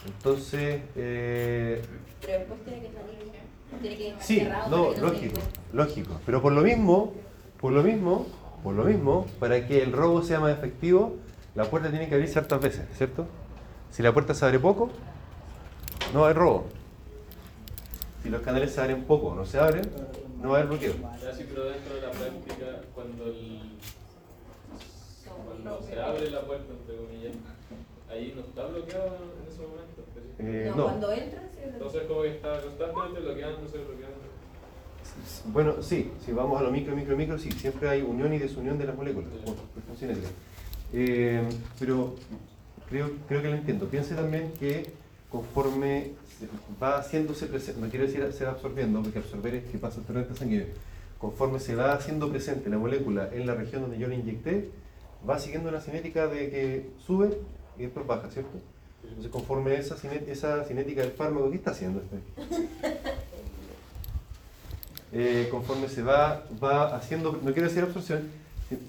[0.07, 1.83] Entonces, eh,
[2.21, 3.38] Pero después tiene que salir.
[3.81, 5.41] Tiene que estar sí, cerrado no, lógico,
[5.73, 6.21] lógico.
[6.27, 7.13] Pero por lo mismo,
[7.61, 8.27] por lo mismo,
[8.63, 11.17] por lo mismo, para que el robo sea más efectivo,
[11.55, 13.27] la puerta tiene que abrirse hartas veces, ¿cierto?
[13.91, 14.91] Si la puerta se abre poco,
[16.13, 16.67] no va a haber robo.
[18.23, 19.89] Si los canales se abren poco o no se abren,
[20.43, 20.95] no va a haber bloqueo.
[21.23, 23.61] Ya sí, pero dentro de la práctica, cuando, el,
[25.47, 27.37] cuando se abre la puerta, entre comillas,
[28.11, 30.05] ahí no está bloqueado en ese momento.
[30.38, 30.83] Eh, No, no.
[30.85, 31.61] cuando entran, sí.
[31.64, 34.29] Entonces, como que está constantemente bloqueándose, bloqueándose.
[35.46, 38.79] Bueno, sí, si vamos a lo micro, micro, micro, sí, siempre hay unión y desunión
[38.79, 39.55] de las moléculas, por.
[40.92, 41.42] Eh,
[41.79, 42.14] pero
[42.88, 43.87] creo, creo que lo entiendo.
[43.87, 44.90] Piense también que
[45.31, 46.48] conforme se-
[46.83, 50.07] va haciéndose presente, no quiero decir se va absorbiendo, porque absorber es que pasa el
[50.07, 50.66] torrente sanguíneo,
[51.18, 54.70] conforme se va haciendo presente la molécula en la región donde yo la inyecté,
[55.29, 57.31] va siguiendo una cinética de que sube
[57.79, 58.59] y después baja, ¿cierto?
[59.09, 62.18] Entonces, conforme esa, ciné- esa cinética del fármaco, ¿qué está haciendo este?
[65.12, 68.29] eh, conforme se va, va haciendo, no quiero decir absorción,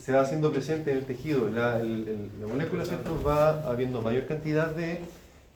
[0.01, 3.21] se va haciendo presente en el tejido, la, el- el- la molécula, ¿cierto?
[3.23, 4.99] Va habiendo mayor cantidad de,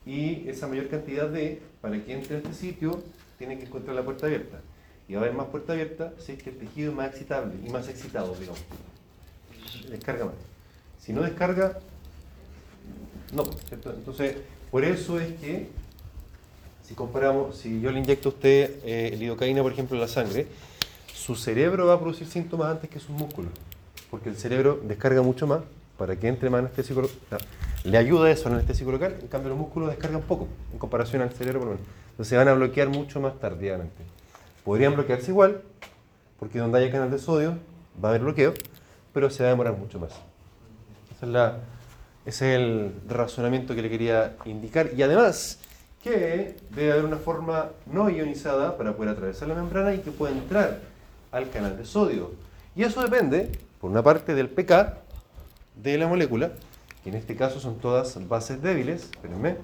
[0.06, 3.02] y esa mayor cantidad de, para que entre a este sitio,
[3.38, 4.60] tiene que encontrar la puerta abierta.
[5.08, 7.52] Y va a haber más puerta abierta si es que el tejido es más excitable
[7.64, 8.60] y más excitado, digamos.
[9.90, 10.34] Descarga más.
[10.98, 11.78] Si no descarga,
[13.34, 13.90] no, ¿cierto?
[13.92, 14.36] Entonces,
[14.74, 15.68] por eso es que,
[16.82, 20.48] si comparamos, si yo le inyecto a usted eh, lidocaína, por ejemplo, en la sangre,
[21.14, 23.52] su cerebro va a producir síntomas antes que sus músculos,
[24.10, 25.60] porque el cerebro descarga mucho más
[25.96, 27.38] para que entre más anestésico local.
[27.84, 31.30] Le ayuda eso al anestésico local, en cambio los músculos descargan poco en comparación al
[31.30, 31.86] cerebro, por lo menos.
[32.10, 34.02] Entonces se van a bloquear mucho más tardíamente.
[34.64, 35.62] Podrían bloquearse igual,
[36.40, 37.58] porque donde haya canal de sodio
[38.02, 38.54] va a haber bloqueo,
[39.12, 40.10] pero se va a demorar mucho más.
[41.14, 41.60] Esa es la,
[42.26, 44.90] ese es el razonamiento que le quería indicar.
[44.96, 45.58] Y además,
[46.02, 50.32] que debe haber una forma no ionizada para poder atravesar la membrana y que pueda
[50.32, 50.80] entrar
[51.32, 52.32] al canal de sodio.
[52.76, 54.98] Y eso depende, por una parte, del pK
[55.82, 56.52] de la molécula,
[57.02, 59.04] que en este caso son todas bases débiles.
[59.04, 59.56] Espérenme.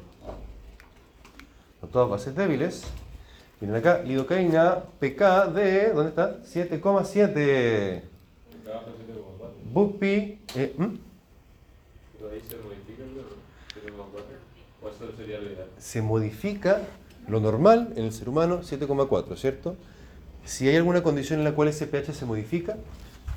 [1.80, 2.84] Son todas bases débiles.
[3.60, 6.42] Miren acá, lidocaína, pK de, ¿dónde está?
[6.44, 8.02] 7,7.
[9.72, 10.96] Bupi, eh, ¿hmm?
[12.18, 13.28] ¿Pero ahí se modifica el número?
[13.72, 14.36] ¿Tiene más cuatro?
[14.82, 15.66] ¿O eso sería lo ideal?
[15.78, 16.80] se modifica
[17.28, 19.76] lo normal en el ser humano 7,4, ¿cierto?
[20.44, 22.76] Si hay alguna condición en la cual ese pH se modifica,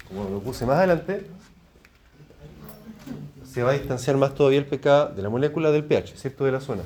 [0.08, 1.26] como lo puse más adelante,
[3.46, 6.46] se va a distanciar más todavía el pK de la molécula del pH, ¿cierto?
[6.46, 6.84] De la zona.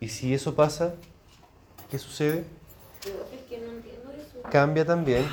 [0.00, 0.94] Y si eso pasa,
[1.90, 2.44] ¿qué sucede?
[3.00, 4.48] Es que no entiendo eso.
[4.50, 5.24] Cambia también.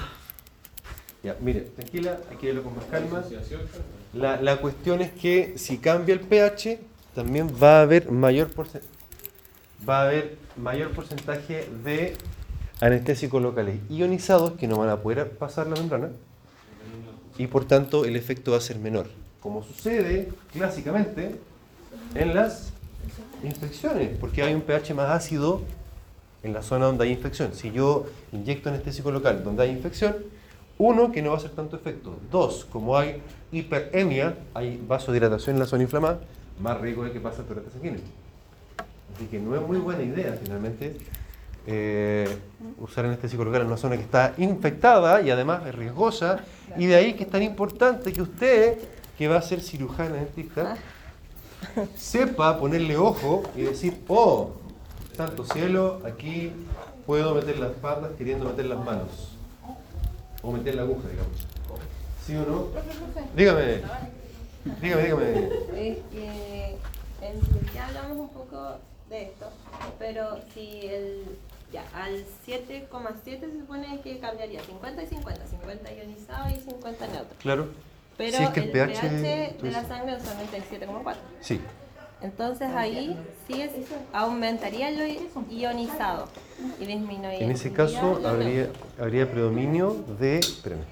[1.24, 3.24] Ya, mire, tranquila, hay que verlo con más calma.
[4.14, 6.80] La, la cuestión es que si cambia el pH,
[7.18, 8.52] también va a haber mayor
[9.90, 12.16] va a haber mayor porcentaje de
[12.80, 16.10] anestésicos locales ionizados que no van a poder pasar la membrana
[17.40, 19.08] y por tanto el efecto va a ser menor.
[19.40, 21.40] Como sucede clásicamente
[22.14, 22.72] en las
[23.44, 25.64] infecciones, porque hay un pH más ácido
[26.44, 27.56] en la zona donde hay infección.
[27.56, 30.18] Si yo inyecto anestésico local donde hay infección,
[30.78, 32.16] uno, que no va a hacer tanto efecto.
[32.32, 36.20] Dos, como hay hiperemia, hay vasodilatación en la zona inflamada,
[36.60, 38.02] más riesgo de que pase el torrente sanguíneo.
[39.16, 40.98] Así que no es muy buena idea, finalmente,
[41.66, 42.38] eh,
[42.80, 46.44] usar anestésico local en una zona que está infectada y además es riesgosa.
[46.78, 48.78] Y de ahí que es tan importante que usted,
[49.18, 50.78] que va a ser cirujana dentista,
[51.96, 54.52] sepa ponerle ojo y decir, oh,
[55.16, 56.52] santo cielo, aquí
[57.06, 59.36] puedo meter las patas queriendo meter las manos.
[60.42, 61.48] O meter la aguja, digamos.
[62.26, 62.68] ¿Sí o no?
[63.36, 63.82] Dígame.
[64.82, 65.50] Dígame, dígame.
[65.76, 66.78] Es que
[67.74, 68.78] ya hablamos un poco
[69.10, 69.50] de esto,
[70.00, 71.24] pero si el
[71.72, 77.38] ya al 7,7 se supone que cambiaría 50 y 50, 50 ionizado y 50 neutro.
[77.40, 77.68] Claro.
[78.18, 81.16] Pero Si es que el el pH de la sangre usualmente es 7,4.
[81.42, 81.60] Sí.
[82.22, 83.16] Entonces ahí
[83.48, 83.72] sí es,
[84.12, 85.04] aumentaría lo
[85.52, 86.28] ionizado
[86.80, 87.46] y disminuiría.
[87.46, 90.40] En ese caso habría, habría predominio de...
[90.40, 90.86] Espérenme.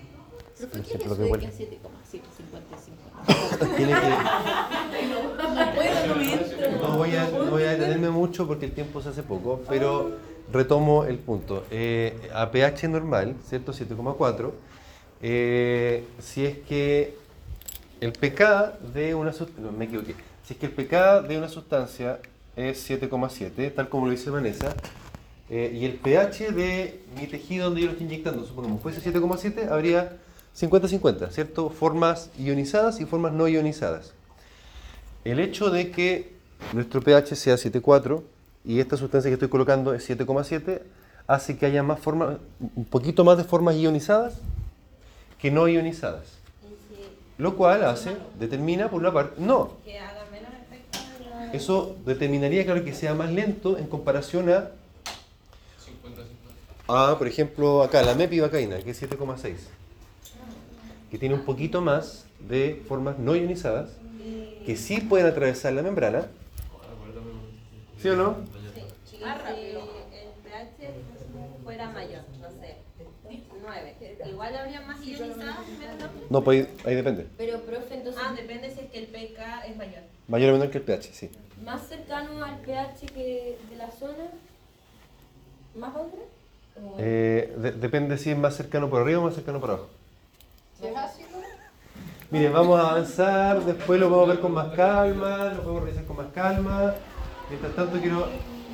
[0.58, 1.50] ¿Pero por El qué ejemplo eso de de vuelta.
[1.50, 1.78] que 7,7,
[2.56, 3.76] 55?
[3.76, 4.10] Tiene que...
[5.56, 6.72] No puedo, no me entro.
[6.82, 10.18] No voy, a, no voy a detenerme mucho porque el tiempo se hace poco, pero
[10.52, 11.66] retomo el punto.
[11.72, 13.74] Eh, a pH normal, ¿cierto?
[13.74, 14.52] 7,4,
[15.22, 17.18] eh, si es que
[18.02, 21.50] el pK de una sustancia, no, me equivoqué, si es que el pK de una
[21.50, 22.20] sustancia
[22.56, 24.76] es 7,7, tal como lo dice Vanessa,
[25.50, 29.70] eh, y el pH de mi tejido donde yo lo estoy inyectando, supongamos, fuese 7,7,
[29.70, 30.18] habría
[30.58, 31.70] 50-50, ¿cierto?
[31.70, 34.14] Formas ionizadas y formas no ionizadas.
[35.24, 36.34] El hecho de que
[36.74, 38.24] nuestro pH sea 7,4
[38.64, 40.82] y esta sustancia que estoy colocando es 7,7
[41.28, 42.38] hace que haya más formas,
[42.76, 44.36] un poquito más de formas ionizadas
[45.40, 46.24] que no ionizadas.
[47.38, 49.72] Lo cual hace, determina por una parte, no,
[51.54, 54.72] eso determinaría, claro, que sea más lento en comparación a,
[56.88, 57.12] 50-50.
[57.14, 59.56] a por ejemplo, acá, la mepivacaína, que es 7,6,
[61.16, 63.88] que tiene un poquito más de formas no ionizadas
[64.66, 66.26] que sí pueden atravesar la membrana,
[68.02, 68.36] ¿sí o no?
[68.74, 69.22] Sí, si el
[70.44, 70.92] pH
[71.64, 72.76] fuera mayor, no sé,
[73.62, 73.96] 9,
[74.30, 76.08] igual habría más ionizadas, menos no?
[76.30, 77.28] No, pues ahí, depende.
[77.38, 80.02] Pero, profe, entonces, Ah, depende si es que el pK es mayor.
[80.28, 81.30] Mayor o menor que el pH, sí.
[81.64, 84.26] más cercano al pH que de la zona,
[85.76, 86.20] más otra.
[86.84, 89.88] ¿O Eh, de- depende si es más cercano por arriba o más cercano por abajo.
[90.86, 91.30] Si es ácido?
[92.32, 96.18] Miren, vamos a avanzar, después lo podemos ver con más calma, lo podemos revisar con
[96.18, 96.94] más calma.
[97.50, 98.28] Mientras tanto quiero...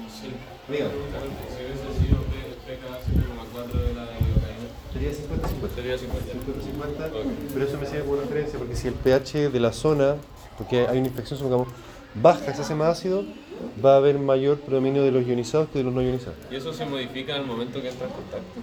[0.09, 0.31] Sí.
[0.71, 0.91] Dígame.
[0.91, 5.75] Si hubiese sido P- PK 7,4 de la lidocaína, Sería 50-50.
[5.75, 6.33] Sería 50.
[6.33, 7.25] 50-50, Ok.
[7.53, 10.15] pero eso me sirve como referencia porque si el pH de la zona,
[10.57, 11.67] porque hay una infección, supongamos,
[12.15, 13.25] baja, se hace más ácido,
[13.83, 16.35] va a haber mayor predominio de los ionizados que de los no ionizados.
[16.49, 18.61] ¿Y eso se modifica en el momento que entra en contacto?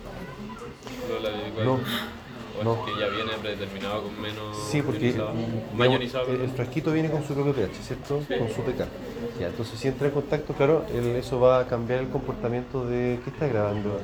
[1.08, 1.78] ¿Lo la dedico a No.
[2.60, 2.70] Eso?
[2.70, 2.86] ¿O No.
[2.86, 5.28] es que ya viene predeterminado con menos Sí, porque ionizado?
[5.32, 5.36] Más
[5.72, 8.20] digamos, ionizado, el, frasquito viene con su propio pH, ¿cierto?
[8.38, 8.86] Con su pK.
[9.40, 13.20] Ya, entonces si entra en contacto, claro, el- eso va a cambiar el comportamiento de...
[13.24, 14.00] ¿Qué está grabando?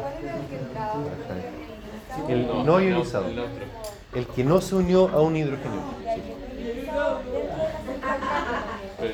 [0.00, 0.94] ¿Cuál era el que entraba?
[2.28, 3.26] El No, ionizado.
[4.14, 5.82] el que no se unió a un hidrógeno.
[6.14, 6.20] Sí.
[9.00, 9.08] Sí.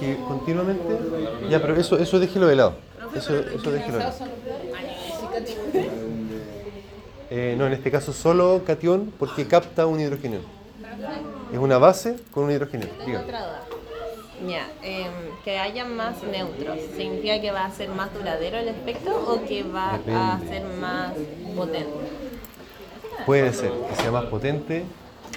[0.00, 0.82] que continuamente.
[1.50, 2.74] Ya, pero eso, eso déjelo de lado.
[3.14, 4.14] Eso, eso déjelo de lado.
[7.30, 10.38] Eh, no, en este caso solo cation porque capta un hidrógeno.
[11.52, 12.86] Es una base con un hidrógeno.
[13.04, 13.24] Tengo Diga.
[14.48, 15.12] Ya, em,
[15.44, 19.62] que haya más neutros, ¿significa que va a ser más duradero el efecto o que
[19.62, 21.12] va a ser más
[21.54, 21.90] potente?
[23.26, 24.84] Puede ser que sea más potente,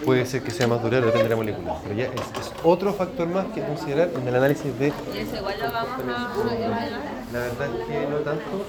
[0.06, 1.76] puede ser que sea más duradero, depende de la molécula.
[1.84, 5.36] Pero ya es, es otro factor más que considerar en el análisis de Y eso
[5.36, 6.90] igual lo vamos a evaluar.
[7.34, 8.66] La verdad es que no tanto,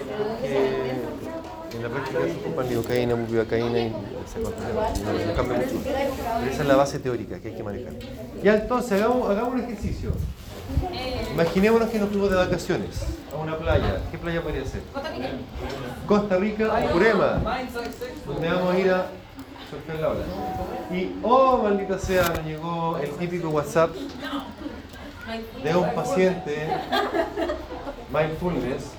[1.76, 5.80] en la práctica se ocupan lidocaína, bupivacaína y no, cambia mucho.
[5.84, 7.92] Pero esa es la base teórica que hay que manejar.
[8.42, 10.12] Ya entonces, hagamos, hagamos un ejercicio.
[11.32, 14.00] Imaginémonos que nos fuimos de vacaciones a una playa.
[14.10, 14.80] ¿Qué playa podría ser?
[16.06, 17.42] Costa Rica o Purema,
[18.26, 19.06] donde vamos a ir a
[19.70, 20.24] surfear la ola.
[20.90, 23.90] Y, oh, maldita sea, nos llegó el típico WhatsApp
[25.62, 26.68] de un paciente
[28.12, 28.92] mindfulness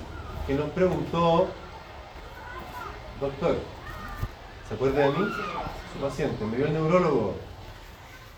[0.46, 1.48] que nos preguntó,
[3.20, 3.56] doctor,
[4.68, 5.26] ¿se acuerda de mí?
[5.92, 7.34] Su paciente, me dio el neurólogo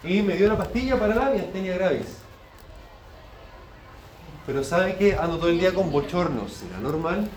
[0.04, 2.18] y me dio la pastilla para la miastenia gravis.
[4.46, 5.14] Pero ¿sabe qué?
[5.14, 6.52] Ando todo el día con bochornos.
[6.52, 7.28] ¿Será normal?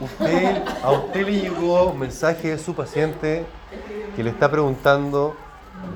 [0.00, 3.44] Usted, a usted le llegó un mensaje de su paciente
[4.14, 5.36] que le está preguntando,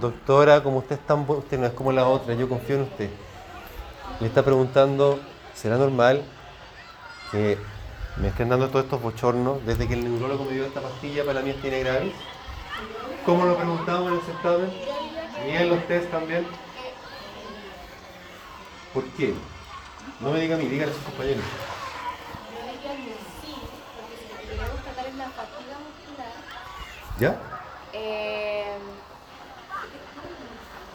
[0.01, 3.11] doctora, como usted es tan usted no es como la otra, yo confío en usted.
[4.21, 5.19] Le está preguntando,
[5.55, 6.23] ¿será normal
[7.31, 7.59] que
[8.17, 11.41] me estén dando todos estos bochornos desde que el neurólogo me dio esta pastilla para
[11.41, 12.15] la miastenia gravis?
[13.27, 14.73] ¿Cómo lo preguntamos en el certamen?
[15.47, 16.47] Y en los test también.
[18.93, 19.35] ¿Por qué?
[20.21, 21.43] No me diga a mí, dígale a sus compañeros.
[21.43, 23.55] Yo diría que sí,
[23.97, 26.33] porque si lo que queremos tratar es la fatiga muscular,
[27.19, 27.37] ¿Ya?
[27.93, 28.77] eh,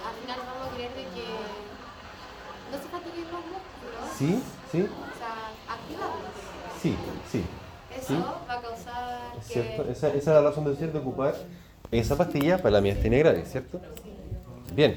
[0.08, 1.28] al final vamos a creer de que
[2.72, 4.44] no se fatiguen los músculos, ¿Sí?
[4.70, 4.82] ¿Sí?
[4.82, 6.32] o sea, activarlos.
[6.82, 6.96] Sí,
[7.32, 7.44] sí.
[7.98, 8.14] Eso Sí.
[8.16, 9.54] va a causar Es que...
[9.54, 9.84] cierto.
[9.90, 11.36] Esa, esa es la razón de ser de ocupar
[11.90, 13.80] esa pastilla para la miastenia gravis, ¿cierto?
[14.76, 14.96] Bien.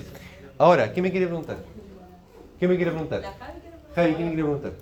[0.58, 1.58] Ahora, ¿qué me quiere preguntar?
[2.58, 3.22] ¿Qué me quiere preguntar?
[3.94, 4.72] Javi, ¿qué me quiere preguntar?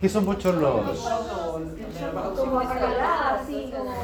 [0.00, 0.98] ¿Qué son bochornos?
[2.36, 3.94] Como acalada, así como.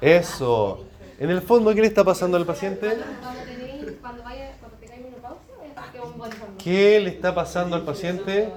[0.00, 0.84] Eso.
[1.18, 2.86] En el fondo, ¿qué le está pasando al paciente?
[3.20, 6.47] Cuando, tenéis, cuando, vaya, cuando tengáis menopausia, es que un bochorno.
[6.62, 8.48] ¿Qué le está pasando al paciente?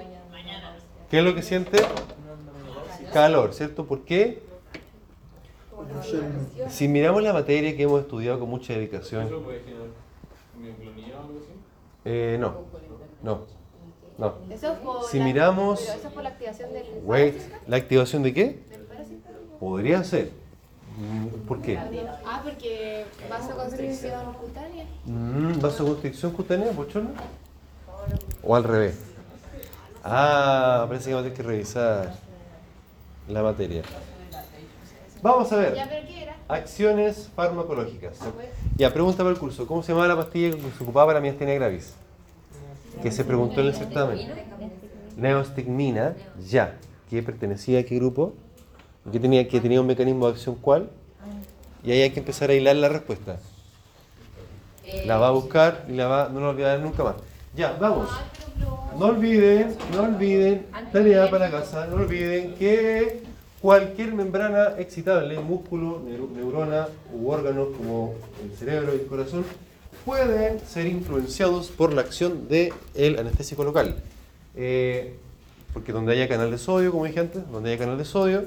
[1.10, 1.78] ¿Qué es lo que siente?
[3.12, 3.84] Calor, ¿cierto?
[3.86, 4.42] ¿Por qué?
[6.68, 9.86] Si miramos la materia que hemos estudiado con mucha dedicación, ¿Eso puede generar
[10.58, 11.52] mioclonía o algo así?
[12.04, 12.54] eh, no,
[13.22, 13.40] no,
[14.18, 14.34] no.
[14.50, 17.34] Eso es por Si la- miramos- Pero eso es por la activación del Wait,
[17.66, 18.58] ¿la activación de qué?
[19.60, 20.30] Podría ser.
[20.98, 21.78] Mm, ¿Por qué?
[21.78, 24.84] Ah, porque vasoconstricción cutánea.
[25.04, 27.10] Mm, ¿Vasoconstricción cutánea, bochorno?
[28.42, 28.98] ¿O al revés?
[30.04, 32.14] Ah, parece que vamos a tener que revisar
[33.28, 33.82] la materia.
[35.22, 35.76] Vamos a ver.
[36.48, 38.18] Acciones farmacológicas.
[38.76, 39.66] Ya, pregunta para el curso.
[39.66, 41.94] ¿Cómo se llamaba la pastilla que se ocupaba para miastenia gravis?
[43.00, 44.28] Que se preguntó en el certamen.
[45.16, 46.14] Neostigmina,
[46.48, 46.76] ya.
[47.08, 48.34] ¿Que pertenecía a qué grupo?
[49.10, 50.90] ¿Que tenía, que tenía un mecanismo de acción cuál?
[51.84, 53.38] Y ahí hay que empezar a hilar la respuesta.
[55.06, 57.14] La va a buscar y la va, no la olvidará nunca más.
[57.56, 58.08] Ya, vamos.
[58.98, 63.22] No olviden, no olviden, tarea para casa, no olviden que
[63.60, 69.44] cualquier membrana excitable, músculo, neu- neurona u órganos como el cerebro y el corazón,
[70.04, 73.96] pueden ser influenciados por la acción del anestésico local.
[74.56, 75.14] Eh,
[75.72, 78.44] porque donde haya canal de sodio, como dije antes, donde haya canal de sodio,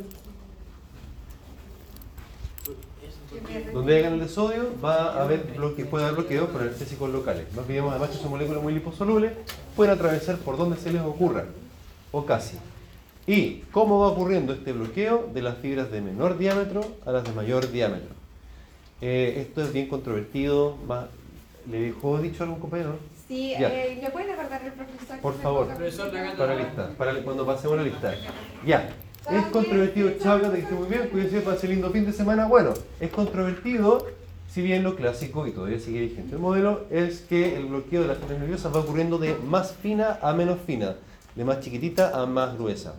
[3.74, 7.46] donde haya canal de sodio va a haber bloque, puede haber bloqueos por anestésicos locales.
[7.54, 9.34] No olvidemos además que son moléculas muy liposolubles,
[9.76, 11.46] pueden atravesar por donde se les ocurra,
[12.12, 12.58] o casi.
[13.28, 17.32] ¿Y cómo va ocurriendo este bloqueo de las fibras de menor diámetro a las de
[17.32, 18.14] mayor diámetro?
[19.02, 21.06] Eh, esto es bien controvertido, más,
[21.70, 22.98] ¿Le dejó dicho algún compañero?
[23.28, 23.74] Sí, Ya.
[23.74, 25.20] eh, ¿le pueden recordar el profesor?
[25.20, 25.68] Por favor.
[25.68, 26.12] Profesor.
[26.12, 28.14] Para la lista, para cuando pasemos la lista.
[28.66, 28.90] Ya.
[29.32, 32.46] Es controvertido, chao, que esté muy bien, cuídense, pase lindo fin de semana.
[32.46, 34.06] Bueno, es controvertido,
[34.52, 38.08] si bien lo clásico, y todavía sigue vigente el modelo, es que el bloqueo de
[38.10, 40.96] las fibras nerviosas va ocurriendo de más fina a menos fina,
[41.36, 42.96] de más chiquitita a más gruesa.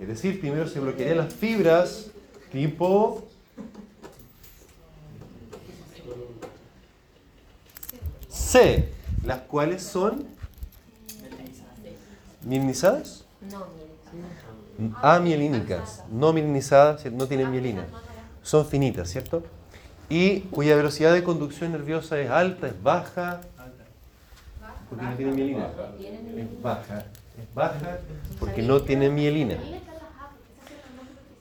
[0.00, 2.10] Es decir, primero se bloquearían las fibras
[2.50, 3.28] tipo
[8.28, 8.88] C,
[9.24, 10.26] las cuales son.
[13.50, 14.47] No, mire.
[15.02, 17.86] Amielínicas, no mielinizadas, no tienen mielina.
[18.42, 19.42] Son finitas, ¿cierto?
[20.08, 23.40] Y cuya velocidad de conducción nerviosa es alta, es baja,
[24.88, 25.68] porque no tiene mielina.
[26.36, 27.98] Es baja, es baja
[28.38, 29.58] porque no tiene mielina.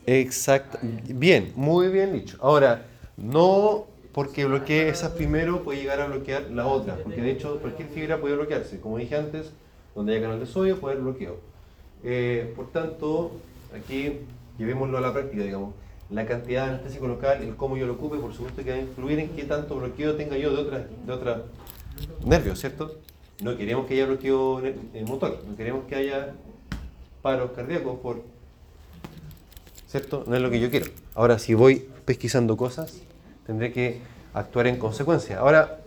[0.05, 0.79] Exacto.
[0.81, 2.38] Bien, muy bien dicho.
[2.41, 2.85] Ahora,
[3.17, 7.89] no porque bloquee esas primero puede llegar a bloquear las otras, porque de hecho cualquier
[7.89, 8.79] fibra puede bloquearse.
[8.79, 9.51] Como dije antes,
[9.93, 11.56] donde haya canal de sodio puede haber bloqueo.
[12.03, 13.31] Eh, por tanto,
[13.75, 14.19] aquí
[14.57, 15.73] llevémoslo a la práctica, digamos.
[16.09, 18.81] La cantidad de anestésico local, el cómo yo lo ocupe, por supuesto que va a
[18.81, 21.43] influir en qué tanto bloqueo tenga yo de otras de otra
[22.25, 22.95] nervios, ¿cierto?
[23.43, 26.33] No queremos que haya bloqueo ner- eh, motor, no queremos que haya
[27.21, 28.21] paros cardíacos por
[29.87, 30.23] ¿cierto?
[30.27, 30.87] No es lo que yo quiero.
[31.13, 33.01] Ahora, si voy pesquisando cosas,
[33.45, 33.99] tendré que
[34.33, 35.39] actuar en consecuencia.
[35.39, 35.79] Ahora,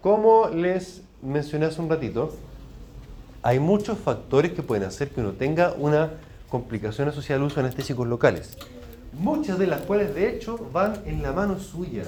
[0.00, 2.34] como les mencioné hace un ratito,
[3.42, 6.10] hay muchos factores que pueden hacer que uno tenga una
[6.48, 8.56] complicación asociada al uso de anestésicos locales.
[9.12, 12.04] Muchas de las cuales, de hecho, van en la mano suya.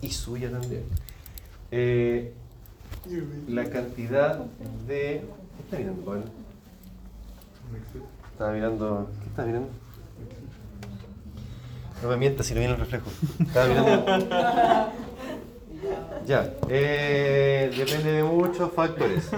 [0.00, 0.84] Y suya también.
[1.70, 2.32] Eh,
[3.48, 4.38] la cantidad
[4.86, 5.22] de...
[5.56, 6.22] ¿Qué está mirando, Pablo?
[8.32, 9.10] Estaba mirando...
[9.20, 9.68] ¿Qué está mirando?
[12.02, 13.10] No me mientas si no viene el reflejo.
[13.40, 14.06] Estaba mirando.
[16.26, 19.28] Ya, eh, depende de muchos factores.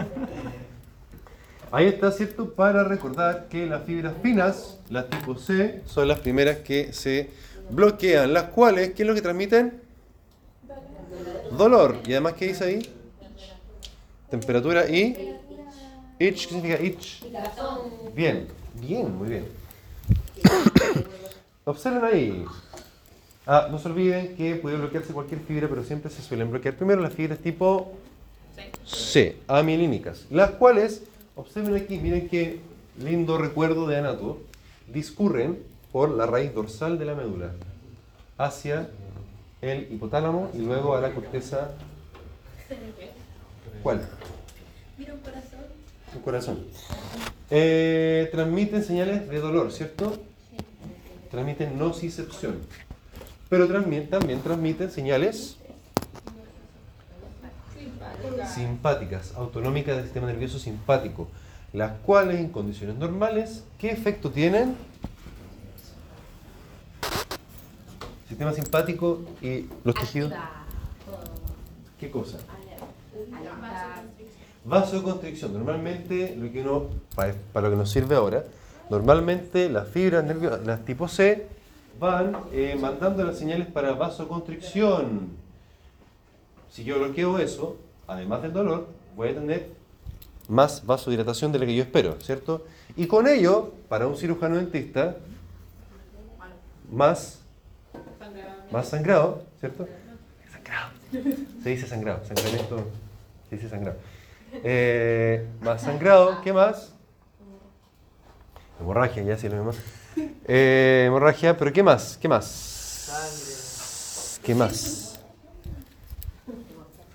[1.77, 2.55] Ahí está, ¿cierto?
[2.55, 7.29] Para recordar que las fibras finas, las tipo C, son las primeras que se
[7.69, 9.83] bloquean, las cuales, ¿qué es lo que transmiten?
[11.55, 11.99] Dolor.
[12.07, 12.91] Y además, ¿qué dice ahí?
[14.31, 15.37] Temperatura y...
[16.19, 17.23] Itch, ¿qué significa itch?
[18.15, 18.49] Bien,
[18.81, 19.45] bien, muy bien.
[21.67, 22.45] Observen ahí.
[23.47, 27.03] Ah, no se olviden que puede bloquearse cualquier fibra, pero siempre se suelen bloquear primero
[27.03, 27.93] las fibras tipo
[28.87, 31.03] C, amielínicas, las cuales,
[31.37, 32.61] observen aquí, miren qué
[32.99, 34.39] lindo recuerdo de anato,
[34.93, 35.63] discurren
[35.93, 37.53] por la raíz dorsal de la médula
[38.39, 38.89] hacia
[39.61, 41.71] el hipotálamo y luego a la corteza.
[43.83, 44.01] ¿Cuál?
[46.15, 46.65] Un corazón.
[47.51, 50.19] Eh, transmiten señales de dolor, ¿cierto?
[51.31, 52.59] Transmiten nocicepción.
[53.49, 55.59] Pero también, también transmiten señales
[58.53, 61.29] simpáticas, autonómicas del sistema nervioso simpático,
[61.73, 64.77] las cuales en condiciones normales, ¿qué efecto tienen?
[68.29, 70.33] Sistema simpático y los tejidos.
[71.99, 72.39] ¿Qué cosa?
[74.65, 75.53] Vasoconstricción.
[75.53, 78.45] Normalmente, lo que uno, para, lo que nos sirve ahora,
[78.91, 81.47] normalmente las fibras nerviosas, las tipo C,
[82.01, 85.31] van eh, mandando las señales para vasoconstricción.
[86.71, 87.77] Si yo bloqueo eso,
[88.07, 89.71] además del dolor, voy a tener
[90.49, 92.65] más vasodilatación de la que yo espero, ¿cierto?
[92.97, 95.17] Y con ello, para un cirujano dentista,
[96.91, 97.41] más,
[98.71, 99.89] más sangrado, ¿cierto?
[100.53, 100.91] Sangrado.
[101.63, 102.87] Se dice sangrado, sangramiento,
[103.49, 103.99] se dice sangrado.
[104.53, 106.93] Eh, más sangrado, ¿qué más?
[108.81, 109.73] Hemorragia, ya sí lo mismo.
[110.47, 112.17] Eh, hemorragia, pero ¿qué más?
[112.17, 114.39] ¿Qué más?
[114.43, 115.16] ¿Qué más?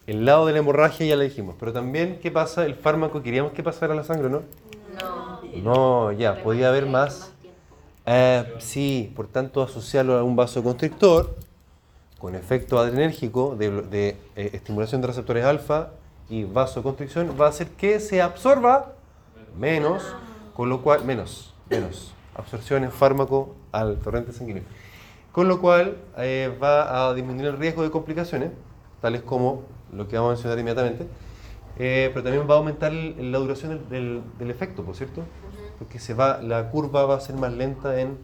[0.08, 2.66] El lado de la hemorragia ya le dijimos, pero también, ¿qué pasa?
[2.66, 4.42] El fármaco, queríamos que pasara a la sangre, ¿no?
[5.00, 5.42] No.
[5.64, 7.32] No, ya, podía haber más.
[8.06, 11.36] Eh, sí, por tanto, asociarlo a un vasoconstrictor
[12.18, 15.90] con efecto adrenérgico de, de, eh, estimulación de receptores alfa
[16.30, 18.94] y vasoconstricción va a hacer que se absorba
[19.58, 20.04] menos,
[20.56, 24.64] con lo cual, menos, menos absorción en fármaco al torrente sanguíneo.
[25.32, 28.52] Con lo cual eh, va a disminuir el riesgo de complicaciones,
[29.02, 29.64] tales como
[29.94, 31.08] lo que vamos a mencionar inmediatamente,
[31.78, 35.24] eh, pero también va a aumentar el- la duración del, del- del efecto, ¿por cierto?
[35.80, 38.18] Porque se va, la curva va a ser más lenta en,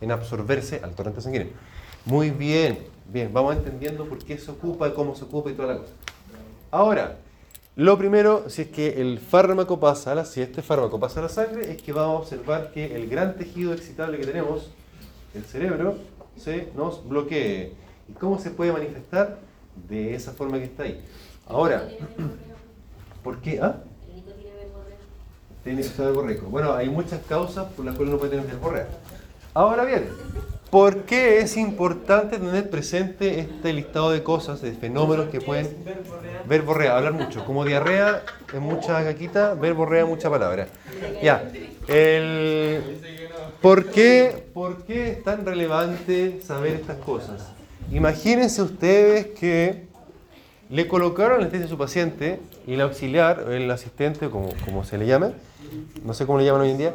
[0.00, 1.48] en absorberse al torrente sanguíneo.
[2.04, 5.74] Muy bien, bien, vamos entendiendo por qué se ocupa y cómo se ocupa y toda
[5.74, 5.92] la cosa.
[6.70, 7.18] Ahora,
[7.76, 11.22] lo primero, si es que el fármaco pasa a la, si este fármaco pasa a
[11.24, 14.70] la sangre, es que vamos a observar que el gran tejido excitable que tenemos,
[15.34, 15.96] el cerebro,
[16.36, 17.72] se nos bloquee.
[18.08, 19.38] ¿Y cómo se puede manifestar?
[19.88, 21.02] De esa forma que está ahí.
[21.46, 21.88] Ahora,
[23.22, 23.60] ¿por qué?
[23.60, 23.76] ¿Ah?
[25.64, 26.46] Tiene que ser verborreico.
[26.46, 28.88] Bueno, hay muchas causas por las cuales uno puede tener verborrea.
[29.54, 30.08] Ahora bien,
[30.70, 35.68] ¿por qué es importante tener presente este listado de cosas, de fenómenos que pueden
[36.46, 40.68] verborrea, hablar mucho, como diarrea en mucha caquita, verborrea mucha palabra.
[41.22, 41.50] Ya,
[41.88, 42.82] el
[43.60, 47.52] ¿por qué, ¿por qué es tan relevante saber estas cosas?
[47.92, 49.84] Imagínense ustedes que
[50.70, 55.06] le colocaron anestesia a su paciente y el auxiliar, el asistente, como, como se le
[55.06, 55.32] llama,
[56.02, 56.94] no sé cómo le llaman hoy en día,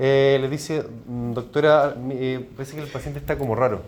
[0.00, 3.82] eh, le dice, "Mm, doctora, eh, parece que el paciente está como raro.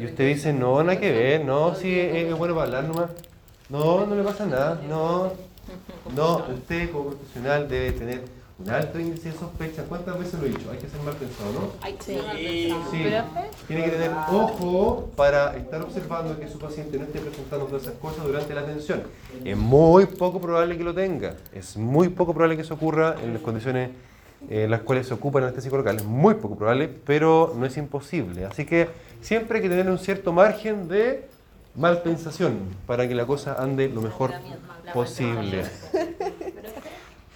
[0.00, 3.10] Y usted dice, no, nada que ver, no, sí, es bueno para hablar nomás.
[3.68, 5.32] No, no le pasa nada, no.
[6.16, 8.22] No, usted como profesional debe tener
[8.58, 9.84] un alto índice de sospecha.
[9.84, 10.70] ¿Cuántas veces lo he dicho?
[10.70, 11.72] Hay que ser mal pensado, ¿no?
[12.00, 12.18] Sí.
[12.90, 13.12] Sí,
[13.66, 17.94] tiene que tener ojo para estar observando que su paciente no esté presentando todas esas
[17.94, 19.02] cosas durante la atención.
[19.44, 21.36] Es muy poco probable que lo tenga.
[21.52, 23.90] Es muy poco probable que eso ocurra en las condiciones
[24.50, 25.96] eh, en las cuales se ocupa el anestésico local.
[25.96, 28.44] Es muy poco probable, pero no es imposible.
[28.44, 28.88] Así que
[29.20, 31.28] siempre hay que tener un cierto margen de
[31.76, 34.32] malpensación para que la cosa ande lo mejor
[34.92, 35.64] posible.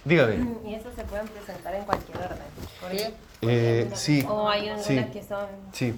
[0.05, 0.35] Dígame.
[0.65, 2.37] Y eso se pueden presentar en cualquier orden.
[2.81, 3.13] Porque-
[3.45, 4.25] Eh, sí.
[4.29, 5.03] O hay algunas Sí.
[5.11, 5.45] que son.
[5.73, 5.93] Sí.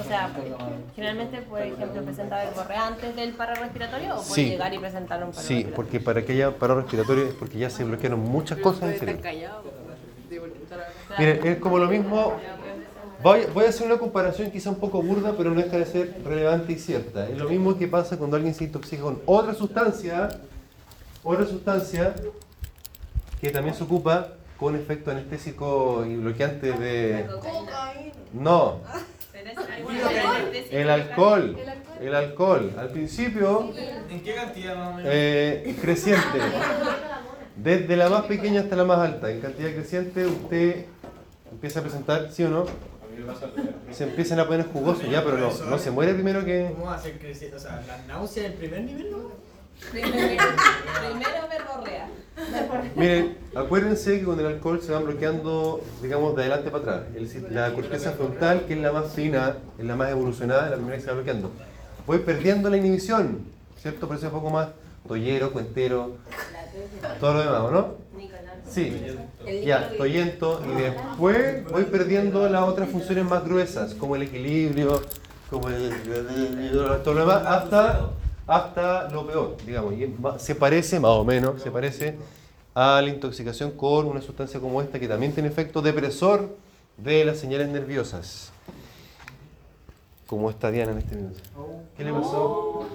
[0.00, 0.30] O sea,
[0.96, 4.50] generalmente, por ejemplo, presenta verborrea antes del paro respiratorio o puede Sí.
[4.50, 7.70] llegar y presentar un paro Sí, porque para que haya paro respiratorio es porque ya
[7.70, 9.22] se bloquearon muchas cosas en el cerebro.
[11.18, 12.32] Miren, es como lo mismo.
[13.22, 16.20] Voy, voy a hacer una comparación quizá un poco burda, pero no deja de ser
[16.24, 17.28] relevante y cierta.
[17.28, 20.28] Es lo mismo que pasa cuando alguien se intoxica con otra sustancia,
[21.24, 22.14] otra sustancia
[23.40, 24.28] que también se ocupa
[24.58, 27.26] con efecto anestésico y bloqueante de...
[28.32, 28.80] No,
[30.70, 31.56] el alcohol.
[32.00, 32.72] El alcohol.
[32.78, 33.72] Al principio,
[34.10, 35.10] ¿En qué cantidad más o menos?
[35.12, 36.38] eh, creciente.
[37.56, 39.30] Desde la más pequeña hasta la más alta.
[39.30, 40.86] En cantidad creciente usted
[41.50, 42.66] empieza a presentar, ¿sí o no?
[43.92, 46.70] Se empiezan a poner jugosos ya, pero no, no se muere primero que...
[46.72, 47.54] ¿Cómo va a ser crecer?
[47.54, 49.30] O sea, la náusea del primer nivel, ¿no?
[49.90, 50.44] Primero,
[51.00, 52.08] primero verborrea.
[52.94, 57.00] Miren, acuérdense que con el alcohol se van bloqueando, digamos, de adelante para atrás.
[57.14, 60.96] El- la corteza frontal, que es la más fina, es la más evolucionada, la primera
[60.96, 61.50] que se va bloqueando.
[62.06, 63.40] Voy perdiendo la inhibición,
[63.80, 64.06] ¿cierto?
[64.06, 64.68] Por eso es un poco más
[65.06, 66.16] tollero, cuentero,
[67.20, 67.94] todo lo demás, ¿o no?
[68.68, 69.00] Sí,
[69.64, 75.00] ya, toyento, y después voy perdiendo las otras funciones más gruesas, como el equilibrio,
[75.48, 75.92] como el,
[77.04, 78.10] todo lo demás, hasta,
[78.46, 79.94] hasta lo peor, digamos.
[79.94, 82.16] Y se parece, más o menos, se parece
[82.74, 86.56] a la intoxicación con una sustancia como esta que también tiene efecto depresor
[86.96, 88.52] de las señales nerviosas.
[90.26, 91.40] Como está Diana en este minuto.
[91.96, 92.86] ¿Qué le pasó?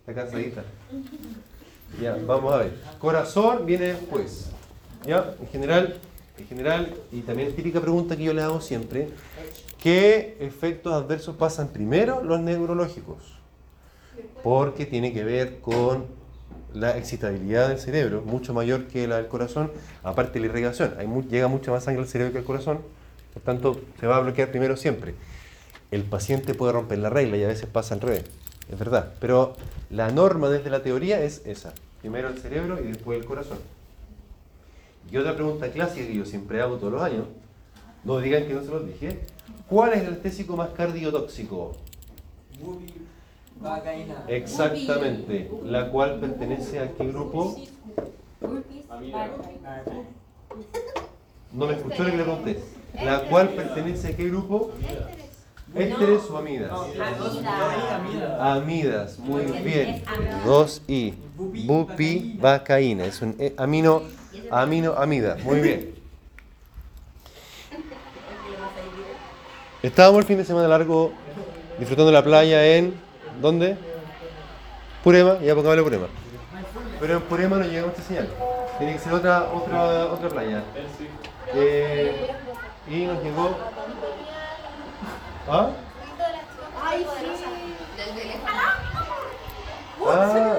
[0.00, 0.62] Está cansadita.
[2.00, 2.78] Ya, vamos a ver.
[2.98, 4.50] Corazón viene después.
[5.04, 5.96] Ya, en general,
[6.38, 9.08] en general, y también es típica pregunta que yo le hago siempre,
[9.82, 12.22] ¿qué efectos adversos pasan primero?
[12.22, 13.39] Los neurológicos.
[14.42, 16.06] Porque tiene que ver con
[16.74, 19.70] la excitabilidad del cerebro, mucho mayor que la del corazón,
[20.02, 20.94] aparte de la irrigación.
[21.28, 22.80] Llega mucha más sangre al cerebro que al corazón,
[23.34, 25.14] por tanto, se va a bloquear primero siempre.
[25.90, 28.24] El paciente puede romper la regla y a veces pasa al revés,
[28.70, 29.14] es verdad.
[29.20, 29.56] Pero
[29.90, 31.72] la norma desde la teoría es esa.
[32.00, 33.58] Primero el cerebro y después el corazón.
[35.10, 37.24] Y otra pregunta clásica que yo siempre hago todos los años,
[38.04, 39.20] no digan que no se los dije,
[39.68, 41.76] ¿cuál es el anestésico más cardiotóxico?
[42.60, 43.09] Vacaína.
[44.28, 47.56] Exactamente, la cual pertenece a qué grupo?
[51.52, 52.60] No me escuchó lo que le pregunté.
[53.04, 54.72] La cual pertenece a qué grupo?
[55.74, 56.72] Ésteres o amidas.
[58.40, 60.02] Amidas, muy bien.
[60.44, 61.14] Dos I.
[61.36, 63.04] Bupivacaína.
[63.04, 64.02] Es un eh, amino,
[64.50, 65.36] amino, amida.
[65.44, 65.94] Muy bien.
[69.82, 71.12] Estábamos el fin de semana largo
[71.78, 73.09] disfrutando la playa en.
[73.40, 73.76] ¿Dónde?
[75.02, 76.06] Purema, ya pongámosle Purema.
[77.00, 78.28] Pero en Purema no llegamos a esta señal.
[78.76, 80.62] Tiene que ser otra, otra, otra playa.
[81.54, 82.30] Eh,
[82.86, 83.56] y nos llegó.
[85.48, 85.70] ¿Ah?
[90.06, 90.56] Ah.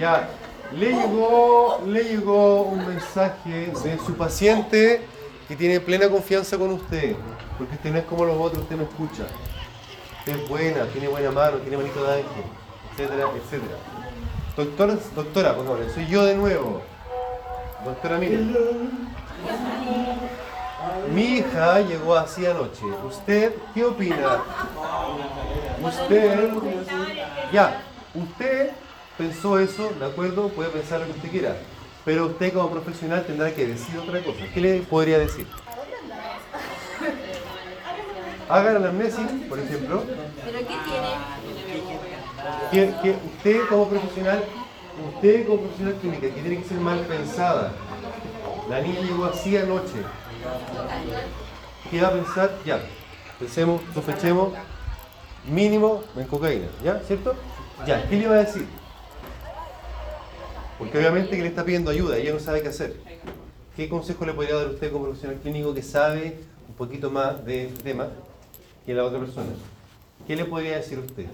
[0.00, 0.28] Ya.
[0.72, 5.06] Le llegó, le llegó un mensaje de su paciente
[5.46, 7.16] que tiene plena confianza con usted.
[7.58, 9.24] Porque usted no es como los otros, usted me escucha.
[10.26, 12.44] Es buena, tiene buena mano, tiene manito de ángel,
[12.92, 13.76] etcétera, etcétera.
[14.56, 16.82] Doctora, doctora, por favor, soy yo de nuevo.
[17.84, 18.38] Doctora, mire.
[21.12, 22.84] Mi hija llegó así anoche.
[23.06, 24.42] ¿Usted qué opina?
[25.82, 26.50] Usted.
[27.52, 27.82] Ya,
[28.14, 28.70] Usted
[29.18, 30.48] pensó eso, ¿de acuerdo?
[30.48, 31.56] Puede pensar lo que usted quiera.
[32.04, 34.38] Pero usted como profesional tendrá que decir otra cosa.
[34.52, 35.46] ¿Qué le podría decir?
[38.48, 40.02] Haga la anamnesis, por ejemplo.
[40.44, 41.08] ¿Pero qué tiene?
[42.70, 44.44] Que, que usted como profesional,
[45.14, 47.72] usted como profesional clínica, que tiene que ser mal pensada.
[48.68, 50.02] La niña llegó así anoche.
[51.90, 52.58] ¿Qué va a pensar?
[52.64, 52.80] Ya.
[53.38, 54.52] Pensemos, sospechemos,
[55.46, 56.66] mínimo en cocaína.
[56.82, 57.00] ¿Ya?
[57.06, 57.34] ¿Cierto?
[57.86, 58.06] Ya.
[58.08, 58.66] ¿Qué le va a decir?
[60.78, 62.96] Porque obviamente que le está pidiendo ayuda, ella no sabe qué hacer.
[63.76, 66.38] ¿Qué consejo le podría dar usted como profesional clínico que sabe
[66.68, 68.08] un poquito más de este tema
[68.84, 69.48] que la otra persona?
[70.26, 71.26] ¿Qué le podría decir usted?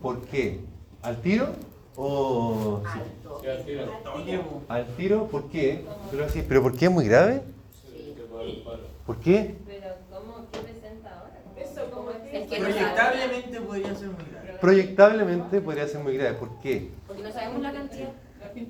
[0.00, 0.60] ¿Por qué?
[1.02, 1.48] ¿Al tiro?
[1.96, 3.48] ¿O sí?
[3.48, 4.62] Al tiro.
[4.68, 5.26] al tiro?
[5.28, 5.84] ¿Por qué?
[6.10, 7.42] Pero, así, ¿pero por qué es muy grave?
[7.72, 8.80] Sí, que puede haber paro.
[9.06, 9.54] ¿Por qué?
[9.66, 11.40] Pero, ¿cómo qué presenta ahora?
[11.56, 12.10] Eso, como.
[12.10, 14.58] Proyectablemente podría ser muy grave.
[14.60, 16.34] Proyectablemente podría ser muy grave.
[16.34, 16.90] ¿Por qué?
[17.06, 18.12] Porque no sabemos la cantidad.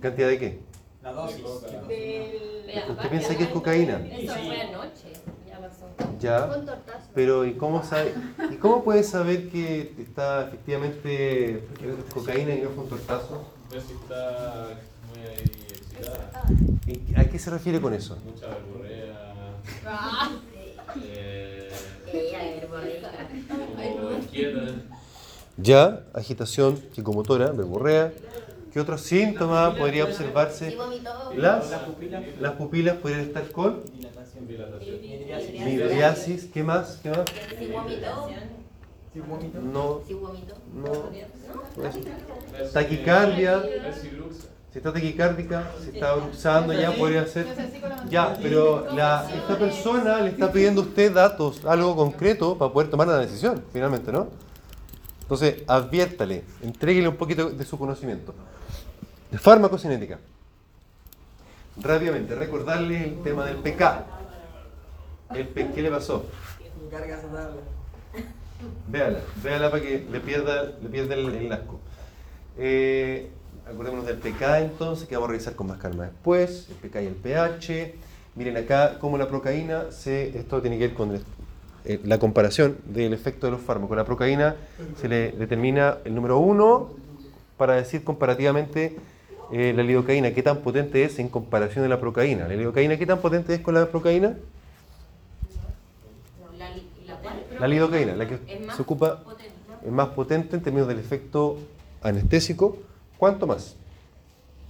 [0.00, 0.58] ¿Cantidad de qué?
[1.02, 1.44] La dosis.
[1.44, 4.00] ¿Usted piensa que es cocaína?
[4.10, 5.12] Eso fue anoche,
[5.66, 6.18] ya pasó.
[6.20, 6.48] Ya.
[6.48, 7.08] Con tortazo.
[7.14, 8.14] Pero ¿y cómo sabe?
[8.50, 11.66] ¿Y cómo puede saber que está efectivamente
[12.12, 13.44] cocaína y no fue un tortazo?
[13.70, 14.68] Ves si está
[15.08, 16.30] muy ahí excitada.
[16.86, 18.16] ¿Y ¿A qué se refiere con eso?
[18.24, 19.34] Mucha verborrea.
[21.02, 21.70] Eh,
[23.96, 24.60] como inquieta.
[25.56, 28.12] Ya, agitación psicomotora, verborrea.
[28.76, 30.76] ¿Qué otros síntomas podría observarse?
[31.34, 32.22] Las, Las pupilas.
[32.38, 33.80] las pupilas podrían estar con.
[35.64, 36.50] Midriasis.
[36.52, 37.00] ¿Qué más?
[37.02, 37.24] ¿Qué más?
[39.62, 40.02] No,
[40.74, 40.92] no.
[41.82, 43.62] Ves Taquicardia.
[43.98, 47.46] si- está taquicárdica, si está bruxando, ya podría ser.
[48.10, 52.90] Ya, pero la, esta persona le está pidiendo a usted datos, algo concreto, para poder
[52.90, 54.28] tomar una decisión, finalmente, ¿no?
[55.22, 58.34] Entonces, adviértale, entréguele un poquito de su conocimiento.
[59.30, 60.18] De farmacocinética.
[61.82, 64.04] Rápidamente, recordarle el tema del PK.
[65.34, 66.24] El P- ¿Qué le pasó?
[68.88, 71.80] Véala, véala para que le pierda, le pierda el, el asco.
[72.56, 73.28] Eh,
[73.70, 76.68] acordémonos del PK entonces, que vamos a revisar con más calma después.
[76.70, 77.94] El PK y el pH.
[78.36, 81.14] Miren acá cómo la procaína, se, esto tiene que ver con
[81.84, 83.96] eh, la comparación del efecto de los fármacos.
[83.96, 84.56] La procaína
[85.00, 86.90] se le determina el número uno
[87.56, 88.96] para decir comparativamente
[89.52, 92.48] eh, la lidocaína, qué tan potente es en comparación de la procaína.
[92.48, 94.36] La lidocaína, ¿qué tan potente es con la procaína?
[96.58, 96.70] La,
[97.06, 98.38] la cual La lidocaína, la que
[98.74, 99.52] se ocupa potente.
[99.84, 101.58] es más potente en términos del efecto
[102.02, 102.78] anestésico.
[103.18, 103.76] ¿Cuánto más?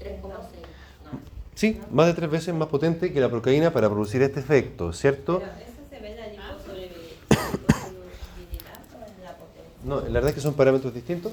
[0.01, 0.20] 3,6.
[0.22, 1.18] No.
[1.55, 5.41] Sí, más de tres veces más potente que la procaína para producir este efecto, ¿cierto?
[5.41, 6.91] Pero eso se ve en la liposolubilidad
[8.93, 9.81] o en la potencia.
[9.85, 11.33] No, la verdad es que son parámetros distintos.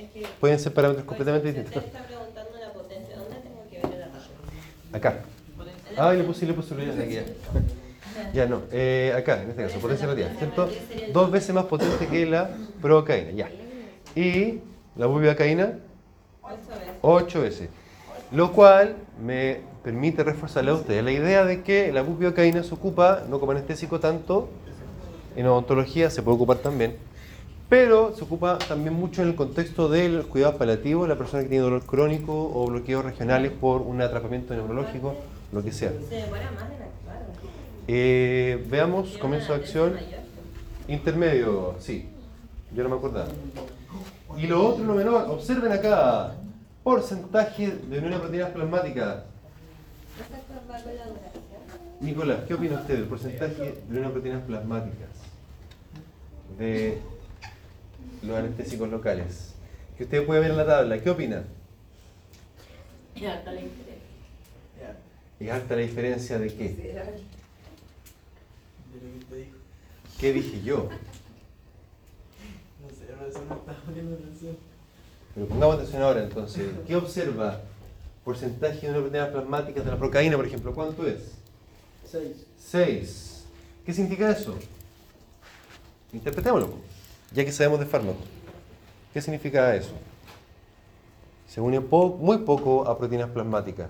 [0.00, 1.84] Es que Pueden ser parámetros completamente usted distintos.
[1.92, 4.28] está preguntando la potencia, ¿dónde tengo que ver la tabla?
[4.92, 5.20] Acá.
[5.96, 7.18] Ah, le puse, le puse el aquí
[8.34, 8.46] ya.
[8.46, 10.68] No, eh, acá, en este caso, potencia relativa, ¿cierto?
[11.12, 13.50] Dos veces más potente que la procaína, ya.
[14.14, 14.60] Y
[14.96, 15.78] la bupivacaína,
[16.42, 16.88] Ocho veces.
[17.02, 17.68] ocho veces.
[18.32, 23.24] Lo cual me permite reforzarle a ustedes la idea de que la bupivacaína se ocupa,
[23.28, 24.48] no como anestésico tanto,
[25.36, 26.96] en odontología se puede ocupar también,
[27.70, 31.62] pero se ocupa también mucho en el contexto del cuidado paliativo, la persona que tiene
[31.62, 35.14] dolor crónico o bloqueos regionales por un atrapamiento neurológico,
[35.52, 35.92] lo que sea.
[36.08, 37.26] Se demora más en actuar.
[37.86, 39.96] Eh, veamos, comienzo de acción.
[40.88, 42.08] Intermedio, sí.
[42.74, 43.28] Yo no me acordaba.
[44.36, 46.34] Y lo otro, lo menor, observen acá.
[46.82, 49.22] Porcentaje de unión a proteínas plasmáticas.
[52.00, 55.08] Nicolás, ¿qué opina usted del porcentaje de unión a proteínas plasmáticas
[56.58, 57.00] de
[58.22, 59.54] los anestésicos locales?
[59.96, 61.00] Que usted puede ver en la tabla.
[61.00, 61.44] ¿Qué opina?
[63.14, 63.94] Es alta la diferencia.
[64.80, 64.96] Ya.
[65.44, 66.68] ¿Es alta la diferencia de qué?
[66.68, 66.94] De
[68.94, 69.56] lo que te dijo.
[70.18, 70.88] ¿Qué dije yo?
[72.82, 74.56] No sé, pero eso no está poniendo atención.
[75.34, 76.66] Pero pongamos atención ahora entonces.
[76.86, 77.60] ¿Qué observa?
[78.24, 80.74] Porcentaje de proteínas plasmáticas de la procaína, por ejemplo.
[80.74, 81.32] ¿Cuánto es?
[82.06, 82.46] Seis.
[82.58, 83.44] 6.
[83.86, 84.56] ¿Qué significa eso?
[86.12, 86.74] Interpretémoslo,
[87.32, 88.24] ya que sabemos de fármacos.
[89.12, 89.92] ¿Qué significa eso?
[91.48, 93.88] Se une po- muy poco a proteínas plasmáticas.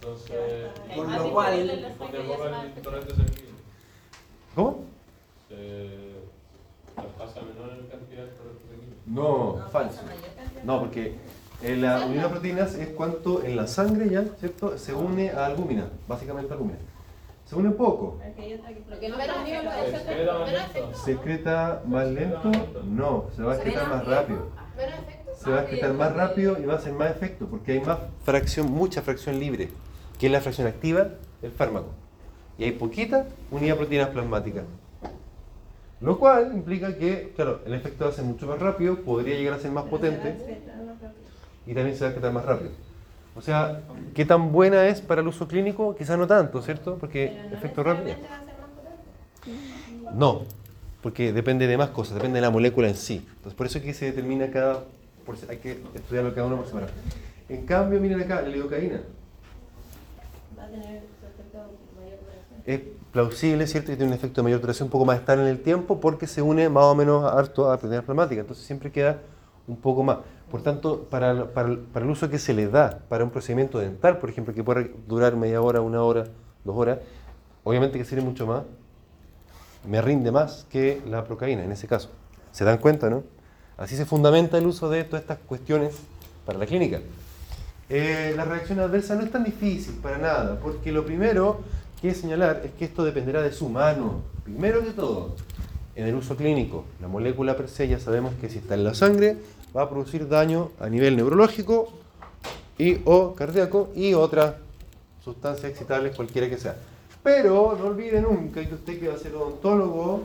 [0.00, 1.82] Entonces, Por lo cual-
[4.54, 4.84] ¿Cómo?
[7.32, 8.24] se menor en cantidad.
[9.06, 10.00] No, falso.
[10.64, 11.14] No, porque
[11.62, 14.76] eh, la unión a proteínas es cuánto en la sangre ya, ¿cierto?
[14.78, 16.78] Se une a albúmina, básicamente albúmina.
[17.52, 18.18] Se une poco.
[21.04, 22.50] Se excreta más lento.
[22.86, 24.48] No, se va a excretar más rápido.
[25.36, 27.98] se va a excretar más rápido y va a hacer más efecto, porque hay más
[28.24, 29.68] fracción, mucha fracción libre,
[30.18, 31.08] que es la fracción activa
[31.42, 31.88] del fármaco.
[32.56, 34.64] Y hay poquita unidad de proteínas plasmáticas.
[36.00, 39.52] Lo cual implica que, claro, el efecto va a ser mucho más rápido, podría llegar
[39.52, 40.36] a ser más potente
[41.66, 42.70] y también se va a excretar más rápido.
[43.34, 43.80] O sea,
[44.14, 45.94] ¿qué tan buena es para el uso clínico?
[45.94, 46.96] Quizás no tanto, ¿cierto?
[46.98, 48.14] Porque efecto rápido.
[50.14, 50.42] No,
[51.02, 53.26] porque depende de más cosas, depende de la molécula en sí.
[53.28, 54.84] Entonces, por eso es que se determina cada.
[55.24, 56.92] Por, hay que estudiarlo cada uno por separado.
[57.48, 59.00] En cambio, miren acá, la lidocaína.
[60.58, 61.58] Va a tener su efecto
[61.98, 62.62] mayor duración.
[62.66, 62.80] Es
[63.12, 63.90] plausible, ¿cierto?
[63.90, 66.26] Que tiene un efecto de mayor duración, un poco más estable en el tiempo, porque
[66.26, 68.42] se une más o menos harto a proteínas plasmáticas.
[68.42, 69.20] Entonces, siempre queda
[69.66, 70.18] un poco más.
[70.50, 74.52] Por tanto, para, el uso que se le da para un procedimiento dental, por ejemplo,
[74.52, 76.24] que puede durar media hora, una hora,
[76.64, 76.98] dos horas,
[77.64, 78.64] obviamente que sirve mucho más,
[79.88, 82.10] me rinde más que la procaína en ese caso.
[82.50, 83.24] ¿Se dan cuenta, no?
[83.78, 85.94] Así se fundamenta el uso de todas estas cuestiones
[86.44, 87.00] para la clínica.
[87.88, 91.60] Eh, la reacción adversa no es tan difícil para nada, porque lo primero
[92.00, 94.22] que señalar es que esto dependerá de su mano.
[94.44, 95.36] Primero que todo,
[95.94, 98.94] en el uso clínico, la molécula per se ya sabemos que si está en la
[98.94, 99.36] sangre,
[99.76, 101.92] va a producir daño a nivel neurológico
[102.78, 104.54] y o cardíaco y otras
[105.22, 106.76] sustancias excitables, cualquiera que sea.
[107.22, 110.24] Pero no olvide nunca que usted que va a ser odontólogo,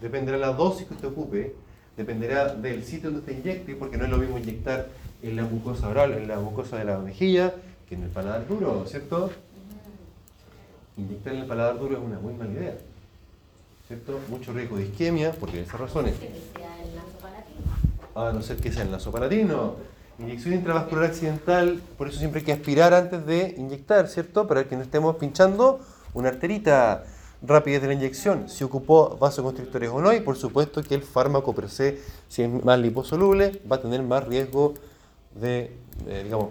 [0.00, 1.54] dependerá de la dosis que usted ocupe,
[1.96, 4.88] dependerá del sitio donde usted inyecte, porque no es lo mismo inyectar
[5.22, 7.54] en la mucosa oral, en la mucosa de la mejilla,
[7.88, 9.30] que en el paladar duro, ¿cierto?
[10.96, 12.78] Inyectar en el paladar duro es una muy mala idea,
[13.90, 14.20] ¿cierto?
[14.28, 16.14] Mucho riesgo de isquemia, por diversas razones.
[18.14, 19.74] A no ser que sea en nasopalatino.
[20.20, 24.46] Inyección intravascular accidental, por eso siempre hay que aspirar antes de inyectar, ¿cierto?
[24.46, 25.80] Para que no estemos pinchando
[26.14, 27.04] una arterita.
[27.42, 31.54] Rapidez de la inyección, si ocupó vasoconstrictores o no, y por supuesto que el fármaco
[31.54, 34.74] per se, si es más liposoluble, va a tener más riesgo
[35.34, 35.72] de,
[36.04, 36.50] de, digamos,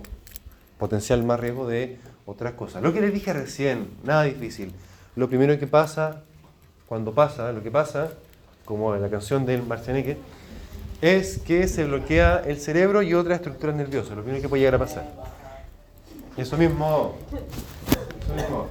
[0.79, 2.81] potencial más riesgo de otras cosas.
[2.81, 4.73] Lo que les dije recién, nada difícil.
[5.15, 6.23] Lo primero que pasa,
[6.89, 8.09] cuando pasa, lo que pasa,
[8.65, 10.17] como en la canción del Marcianeque,
[11.01, 14.75] es que se bloquea el cerebro y otras estructuras nerviosas, lo primero que puede llegar
[14.75, 15.05] a pasar.
[16.35, 17.15] Eso mismo,
[18.23, 18.67] eso mismo.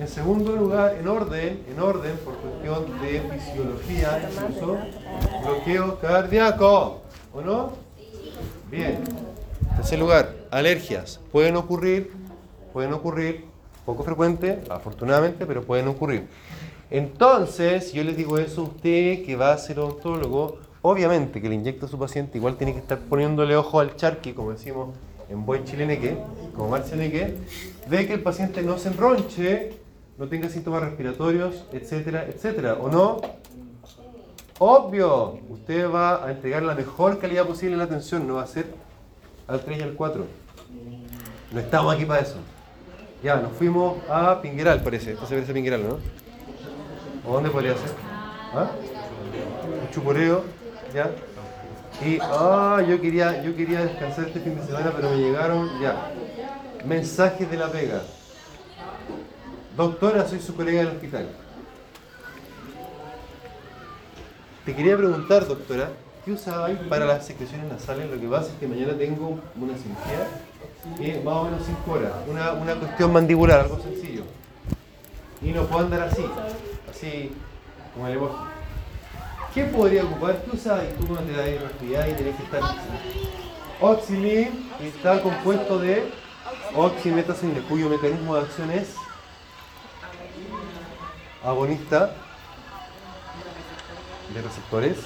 [0.00, 4.78] En segundo lugar, en orden, en orden, por cuestión de fisiología, incluso,
[5.44, 7.02] bloqueo cardíaco,
[7.34, 7.72] ¿o no?
[8.70, 8.98] Bien.
[9.70, 11.20] En tercer lugar, alergias.
[11.30, 12.12] Pueden ocurrir,
[12.72, 13.44] pueden ocurrir,
[13.84, 16.26] poco frecuente, afortunadamente, pero pueden ocurrir.
[16.92, 21.54] Entonces, yo les digo eso a usted que va a ser odontólogo, obviamente que le
[21.54, 24.94] inyecta a su paciente, igual tiene que estar poniéndole ojo al charqui, como decimos
[25.30, 26.18] en buen chileneque,
[26.54, 27.38] como marcianeque,
[27.88, 29.72] de que el paciente no se enronche,
[30.18, 32.74] no tenga síntomas respiratorios, etcétera, etcétera.
[32.74, 33.22] ¿O no?
[34.58, 38.46] Obvio, usted va a entregar la mejor calidad posible en la atención, no va a
[38.46, 38.66] ser
[39.46, 40.26] al 3 y al 4.
[41.52, 42.36] No estamos aquí para eso.
[43.24, 45.12] Ya, nos fuimos a Pingueral, parece.
[45.12, 46.21] Esto se parece Pingueral, ¿no?
[47.26, 47.90] ¿O dónde podría ser?
[48.54, 48.70] ¿Ah?
[49.92, 50.44] Chupureo,
[50.92, 51.10] ¿ya?
[52.04, 56.10] Y, ah, yo quería, yo quería descansar este fin de semana, pero me llegaron, ya,
[56.84, 58.02] mensajes de la pega.
[59.76, 61.28] Doctora, soy su colega del hospital.
[64.64, 65.90] Te quería preguntar, doctora,
[66.24, 68.10] ¿qué usabais para las secreciones nasales?
[68.10, 70.26] Lo que pasa es que mañana tengo una cirugía
[70.96, 74.22] que más o menos 5 horas, una, una cuestión mandibular, algo sencillo.
[75.42, 76.24] Y no puedo andar así,
[76.90, 77.32] así
[77.94, 78.34] como el emoji.
[79.54, 80.42] ¿Qué podría ocupar?
[80.42, 82.62] ¿Qué usabas tú cuando te das respirar y tenés que estar?
[83.80, 86.10] Oxilin está compuesto de
[86.74, 88.94] oximetacilina, cuyo mecanismo de acción es
[91.44, 92.14] agonista
[94.32, 94.98] de receptores.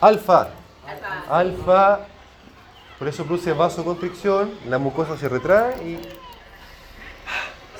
[0.00, 0.48] Alfa.
[1.30, 2.00] Alfa.
[2.98, 6.00] Por eso produce vasoconstricción, la mucosa se retrae y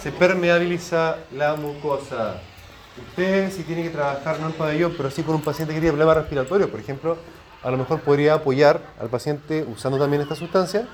[0.03, 2.41] se permeabiliza la mucosa.
[3.09, 5.93] Usted si tiene que trabajar no en pabellón, pero sí con un paciente que tiene
[5.93, 7.17] problemas respiratorios, por ejemplo,
[7.63, 10.89] a lo mejor podría apoyar al paciente usando también esta sustancia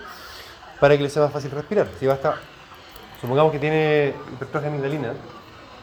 [0.79, 1.89] para que le sea más fácil respirar.
[1.99, 2.37] Si basta,
[3.19, 5.15] supongamos que tiene hipertrofia amigdalina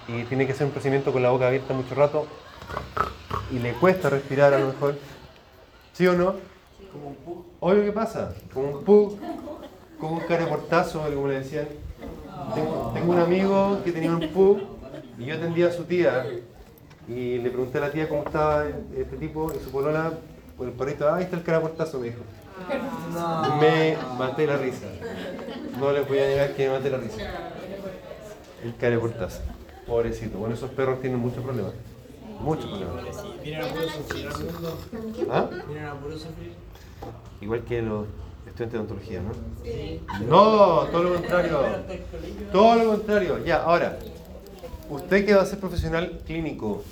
[0.07, 2.27] y tiene que hacer un procedimiento con la boca abierta mucho rato
[3.51, 4.99] y le cuesta respirar a lo mejor,
[5.93, 6.35] ¿sí o no?
[6.91, 7.45] Como un pug.
[7.59, 9.19] Obvio que pasa, como un pug,
[9.99, 11.84] como un careportazo, como le decían.
[12.53, 14.59] Tengo, tengo un amigo que tenía un pug
[15.17, 16.25] y yo atendía a su tía
[17.07, 18.65] y le pregunté a la tía cómo estaba
[18.95, 20.13] este tipo y su polola
[20.57, 22.21] por el perrito, ah, ahí está el caraportazo, me dijo.
[23.59, 24.87] Me maté la risa.
[25.77, 27.17] No les voy a negar que me maté la risa.
[28.63, 29.41] El caraportazo.
[29.85, 30.37] Pobrecito.
[30.37, 31.73] Bueno, esos perros tienen muchos problemas.
[32.39, 33.23] Muchos problemas.
[33.43, 34.29] Vienen a puro sufrir
[35.29, 35.49] ¿Ah?
[35.67, 36.53] vienen a puro sufrir.
[37.41, 38.07] Igual que los
[38.47, 39.31] estudiantes de ontología, ¿no?
[39.63, 40.01] Sí.
[40.27, 41.59] No, todo lo contrario.
[42.51, 43.43] Todo lo contrario.
[43.45, 43.97] Ya, ahora,
[44.89, 46.83] usted que va a ser profesional clínico,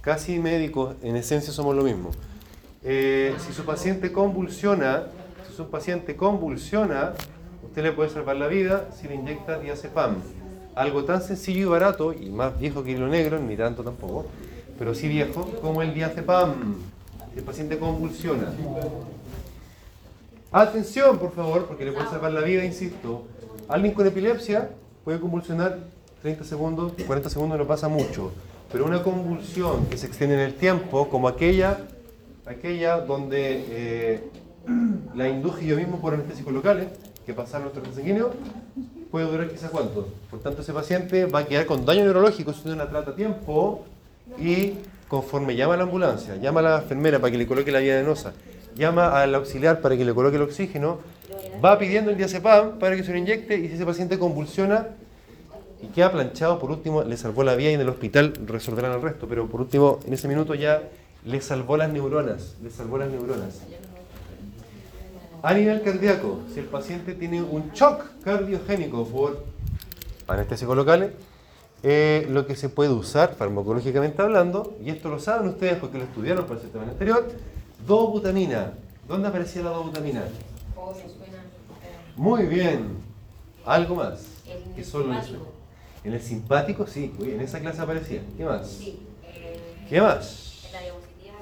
[0.00, 2.10] casi médico, en esencia somos lo mismo.
[2.82, 5.04] Eh, si su paciente convulsiona,
[5.46, 7.12] si su paciente convulsiona,
[7.62, 10.16] usted le puede salvar la vida si le inyecta diazepam.
[10.74, 14.26] Algo tan sencillo y barato, y más viejo que hilo negro, ni tanto tampoco,
[14.78, 16.76] pero sí viejo, como el diazepam.
[17.32, 18.52] Si el paciente convulsiona.
[20.52, 23.22] Atención, por favor, porque le puede salvar la vida, insisto.
[23.68, 24.68] Alguien con epilepsia
[25.04, 25.78] puede convulsionar
[26.22, 28.32] 30 segundos, 40 segundos no pasa mucho.
[28.72, 31.78] Pero una convulsión que se extiende en el tiempo, como aquella,
[32.46, 34.30] aquella donde eh,
[35.14, 36.88] la induje yo mismo por anestésicos locales,
[37.24, 38.32] que pasaron nuestro sanguíneo,
[39.12, 40.08] puede durar quizá cuánto.
[40.30, 43.14] Por tanto, ese paciente va a quedar con daño neurológico si no la trata a
[43.14, 43.84] tiempo
[44.36, 44.74] y
[45.06, 47.96] conforme llama a la ambulancia, llama a la enfermera para que le coloque la vía
[47.96, 48.32] venosa,
[48.74, 50.98] llama al auxiliar para que le coloque el oxígeno,
[51.64, 54.88] va pidiendo el diazepam para que se lo inyecte y si ese paciente convulsiona
[55.82, 59.02] y queda planchado, por último le salvó la vida y en el hospital resolverán el
[59.02, 60.82] resto, pero por último en ese minuto ya
[61.24, 63.60] le salvó las neuronas, le salvó las neuronas.
[65.42, 69.44] A nivel cardíaco, si el paciente tiene un shock cardiogénico por
[70.28, 71.12] anestésicos locales,
[71.82, 76.04] eh, lo que se puede usar farmacológicamente hablando, y esto lo saben ustedes porque lo
[76.04, 77.26] estudiaron para el sistema anterior,
[77.86, 78.74] dobutamina.
[79.08, 80.24] ¿Dónde aparecía la dobutamina?
[80.76, 81.38] Oh, me suena.
[81.82, 82.98] eh, Muy bien.
[83.66, 84.26] Algo más.
[84.46, 85.52] El que solo le simpático.
[86.04, 87.12] En el simpático, sí.
[87.20, 88.22] En esa clase aparecía.
[88.36, 88.66] ¿Qué más?
[88.68, 88.98] Sí.
[89.24, 89.58] eh,
[89.88, 90.64] ¿Qué más?
[90.66, 91.34] En la diapositiva.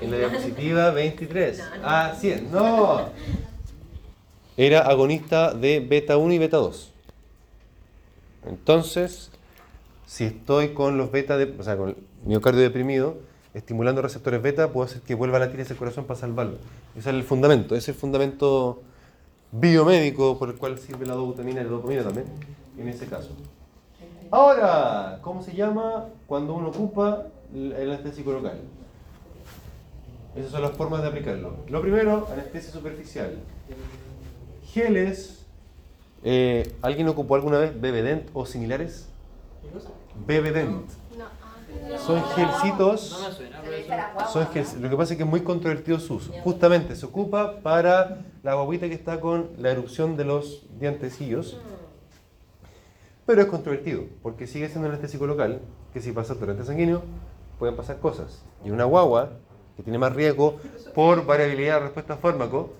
[0.00, 1.62] En la diapositiva 23.
[1.82, 2.50] Ah, 100.
[2.52, 3.08] No.
[4.56, 6.92] Era agonista de beta 1 y beta 2.
[8.48, 9.30] Entonces,
[10.06, 13.18] si estoy con los beta, de, o sea, con el miocardio deprimido,
[13.56, 16.58] estimulando receptores beta, puedo hacer que vuelva a latir ese corazón para salvarlo.
[16.94, 18.82] Ese es el fundamento, ese es el fundamento
[19.50, 22.26] biomédico por el cual sirve la dobutamina y la dopamina también,
[22.78, 23.30] en ese caso.
[24.30, 28.60] Ahora, ¿cómo se llama cuando uno ocupa el anestésico local?
[30.36, 31.56] Esas son las formas de aplicarlo.
[31.68, 33.38] Lo primero, anestesia superficial.
[34.66, 35.46] Geles.
[36.22, 39.08] eh, ¿Alguien ocupó alguna vez Bebedent o similares?
[40.26, 41.05] Bebedent.
[42.04, 43.32] Son gelcitos.
[44.32, 46.32] Son gel- Lo que pasa es que es muy controvertido su uso.
[46.42, 51.58] Justamente se ocupa para la guaguita que está con la erupción de los dientecillos.
[53.24, 55.60] Pero es controvertido, porque sigue siendo anestésico local,
[55.92, 57.02] que si pasa torrente sanguíneo,
[57.58, 58.44] pueden pasar cosas.
[58.64, 59.30] Y una guagua,
[59.76, 60.58] que tiene más riesgo
[60.94, 62.72] por variabilidad de respuesta a fármaco,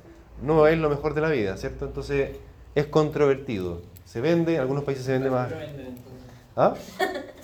[0.43, 1.87] no es lo mejor de la vida, ¿cierto?
[1.87, 2.37] Entonces
[2.75, 3.83] es controvertido.
[4.05, 5.51] Se vende, en algunos países se vende más.
[6.55, 6.75] ¿Ah?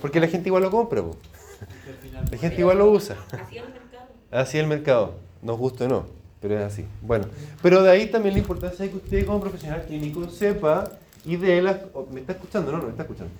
[0.00, 1.16] Porque la gente igual lo compra, po.
[2.30, 3.16] la gente igual lo usa.
[3.32, 4.06] Así es el mercado.
[4.30, 6.06] Así es el mercado, nos gusta o no,
[6.40, 6.84] pero es así.
[7.02, 7.26] Bueno,
[7.62, 10.90] pero de ahí también la importancia de que usted como profesional clínico sepa
[11.24, 11.78] y de las...
[11.94, 12.72] oh, ¿Me está escuchando?
[12.72, 13.32] No, no me está escuchando.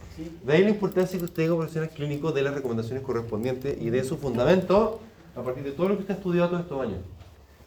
[0.44, 4.04] De ahí la importancia que usted como profesional clínico dé las recomendaciones correspondientes y de
[4.04, 5.00] su fundamento
[5.36, 6.98] a partir de todo lo que usted ha estudiado todos estos años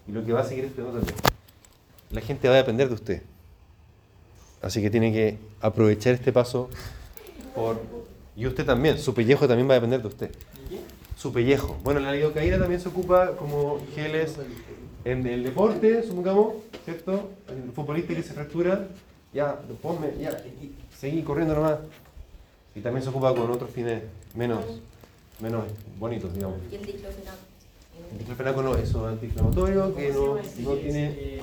[0.06, 1.16] y lo que va a seguir estudiando también.
[2.10, 3.22] La gente va a depender de usted.
[4.60, 6.68] Así que tiene que aprovechar este paso
[7.54, 7.80] por...
[8.36, 10.30] Y usted también, su pellejo también va a depender de usted.
[11.16, 11.78] Su pellejo.
[11.84, 14.36] Bueno, la lidocaína también se ocupa como geles
[15.04, 16.54] en el deporte, supongamos,
[16.84, 17.30] ¿cierto?
[17.48, 18.88] El futbolista que se fractura,
[19.32, 20.30] ya, ponme, ya,
[20.60, 21.78] y seguí corriendo nomás.
[22.74, 24.02] Y también se ocupa con otros fines
[24.34, 24.64] menos,
[25.40, 25.64] menos
[25.98, 26.58] bonitos, digamos.
[26.70, 27.36] Y el diclofenaco.
[28.12, 31.40] El diclofenaco no, eso es antiinflamatorio, que no, no tiene...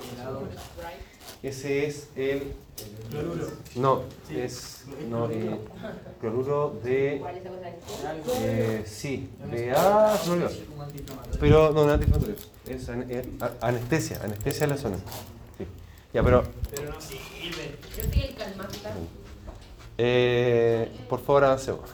[1.44, 2.54] Ese es el...
[3.12, 3.48] Cloruro.
[3.76, 4.40] No, Sí.
[4.40, 4.84] es...
[5.10, 5.58] No, eh,
[6.22, 7.22] cloruro de...
[8.42, 9.72] Eh, sí, de...
[9.72, 11.40] Ah, antiinflamatorio.
[11.40, 12.36] Pero no, no es antiinflamatorio.
[12.68, 13.30] Es an- eh,
[13.62, 14.98] anestesia, anestesia en la zona.
[15.58, 15.66] Sí.
[16.14, 17.76] Ya, pero Pero no sirve.
[17.98, 18.78] Yo soy el calmante.
[19.98, 21.82] eh, por favor avancemos.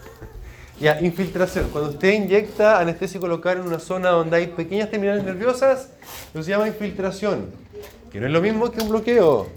[0.77, 1.69] Ya, infiltración.
[1.69, 5.87] Cuando usted inyecta anestésico local en una zona donde hay pequeñas terminales nerviosas,
[6.33, 7.49] eso se llama infiltración.
[8.15, 9.47] Que no es lo mismo que un bloqueo.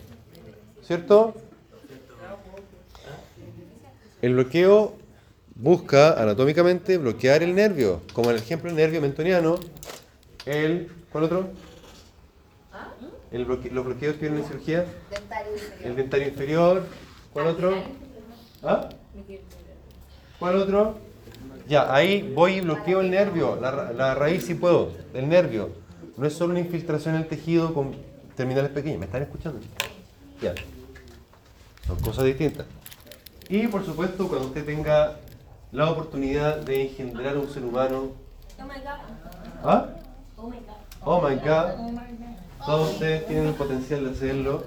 [0.82, 1.32] ¿Cierto?
[4.20, 4.96] El bloqueo
[5.54, 9.60] busca anatómicamente bloquear el nervio, como en el ejemplo el nervio mentoniano,
[10.44, 11.50] el ¿cuál otro?
[13.30, 14.86] Los bloqueos que vienen en cirugía,
[15.84, 16.82] el dentario inferior,
[17.32, 17.74] ¿cuál otro?
[18.64, 18.88] ¿Ah?
[20.40, 20.98] ¿Cuál otro?
[21.68, 25.70] Ya, ahí voy y bloqueo el nervio, la, la raíz si puedo, el nervio.
[26.16, 28.07] No es solo una infiltración en el tejido con
[28.38, 29.58] terminales pequeñas, ¿me están escuchando?
[30.40, 30.54] Ya.
[31.84, 32.66] Son cosas distintas.
[33.48, 35.16] Y por supuesto, cuando usted tenga
[35.72, 38.12] la oportunidad de engendrar un ser humano
[38.60, 39.64] Oh my god.
[39.64, 39.86] ¿Ah?
[40.36, 41.04] Oh my god.
[41.04, 42.64] Oh my God.
[42.64, 44.62] Todos ustedes tienen el potencial de hacerlo.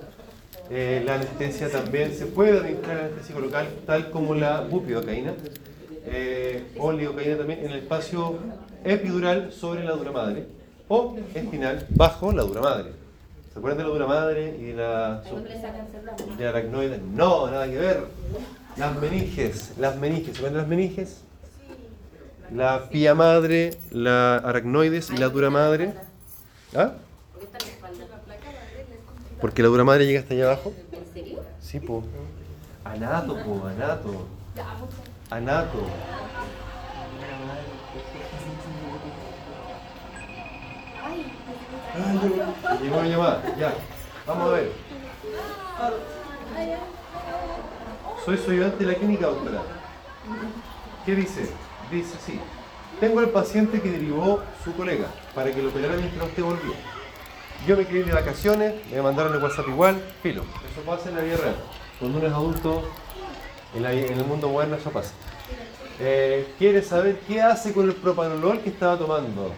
[0.70, 5.34] Eh, la anestesia también se puede administrar anestésico local, tal como la bupivacaína
[6.06, 8.38] eh, o lidocaína también en el espacio
[8.84, 10.48] epidural sobre la dura madre
[10.90, 13.02] o espinal bajo la dura madre.
[13.52, 16.38] ¿Se acuerdan de la dura madre y de la, células.
[16.38, 16.99] de la aracnoide?
[16.99, 18.06] No, nada que ver.
[18.78, 21.22] Las meninges, las meninges, ¿se acuerdan de las meninges?
[22.54, 25.93] La pía madre, la aracnoides y la dura madre.
[26.74, 26.93] ¿Ah?
[29.41, 30.74] Porque la dura madre llega hasta allá abajo.
[30.93, 31.39] ¿En serio?
[31.60, 32.04] Sí, po.
[32.86, 34.28] Anato, po, anato.
[35.30, 35.88] Anato.
[42.82, 43.74] Llegó una llamada, ya.
[44.28, 44.72] Vamos a ver.
[48.26, 49.62] Soy su ayudante de la clínica, doctora.
[51.06, 51.50] ¿Qué dice?
[51.92, 52.39] Dice, sí.
[53.00, 56.74] Tengo al paciente que derivó su colega para que lo operara mientras usted volvió.
[57.68, 60.44] Yo me quedé ir de vacaciones, me mandaron el WhatsApp igual, filo.
[60.72, 61.56] Eso pasa en la vida real.
[62.00, 62.84] Cuando uno es adulto,
[63.76, 65.12] en, la- en el mundo moderno eso pasa.
[66.00, 69.52] Eh, quiere saber qué hace con el propanolol que estaba tomando.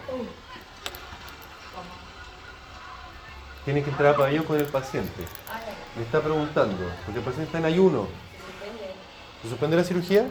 [3.65, 5.23] Tiene que entrar a pabellón con el paciente.
[5.95, 8.07] Le está preguntando, porque el paciente está en ayuno.
[9.41, 10.25] ¿Se suspende la cirugía?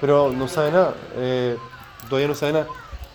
[0.00, 0.94] Pero no sabe nada.
[1.14, 1.56] eh,
[2.08, 2.66] todavía no sabe nada.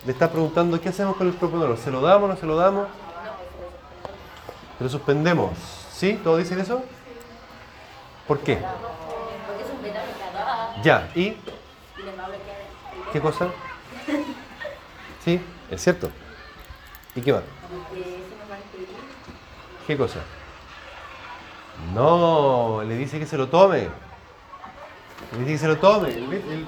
[0.04, 1.78] Le está preguntando qué hacemos con el propanolol.
[1.78, 2.88] ¿Se lo damos o no se lo damos?
[4.80, 5.50] Lo suspendemos.
[5.92, 6.20] ¿Sí?
[6.24, 6.82] ¿Todos dicen eso?
[8.26, 8.56] ¿Por qué?
[8.56, 10.82] Porque es un bloqueador.
[10.82, 11.08] Ya.
[11.14, 11.36] ¿Y
[13.12, 13.48] qué cosa?
[15.24, 15.40] Sí,
[15.70, 16.10] es cierto.
[17.14, 17.42] ¿Y qué va.
[19.92, 20.20] ¿Qué cosa?
[21.92, 23.88] No, le dice que se lo tome.
[25.32, 26.08] Le dice que se lo tome.
[26.08, 26.66] El, el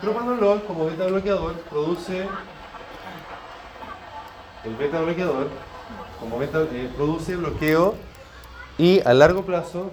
[0.67, 2.29] como beta bloqueador, produce.
[4.65, 5.49] El beta bloqueador,
[6.21, 7.95] como beta, eh, produce bloqueo
[8.77, 9.91] y a largo plazo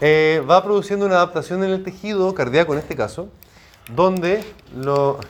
[0.00, 3.28] eh, va produciendo una adaptación en el tejido cardíaco, en este caso,
[3.94, 4.42] donde
[4.74, 5.20] lo.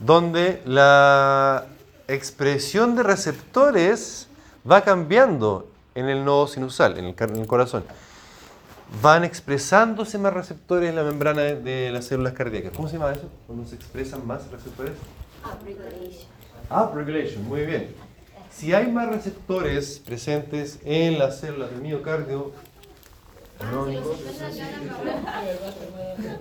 [0.00, 1.64] donde la
[2.08, 4.28] expresión de receptores
[4.68, 7.84] va cambiando en el nodo sinusal, en el, en el corazón.
[9.02, 12.72] Van expresándose más receptores en la membrana de, de las células cardíacas.
[12.74, 13.28] ¿Cómo se llama eso?
[13.46, 14.92] Cuando se expresan más receptores.
[16.70, 17.94] Upregulation, muy bien.
[18.50, 22.52] Si hay más receptores presentes en las células del miocardio,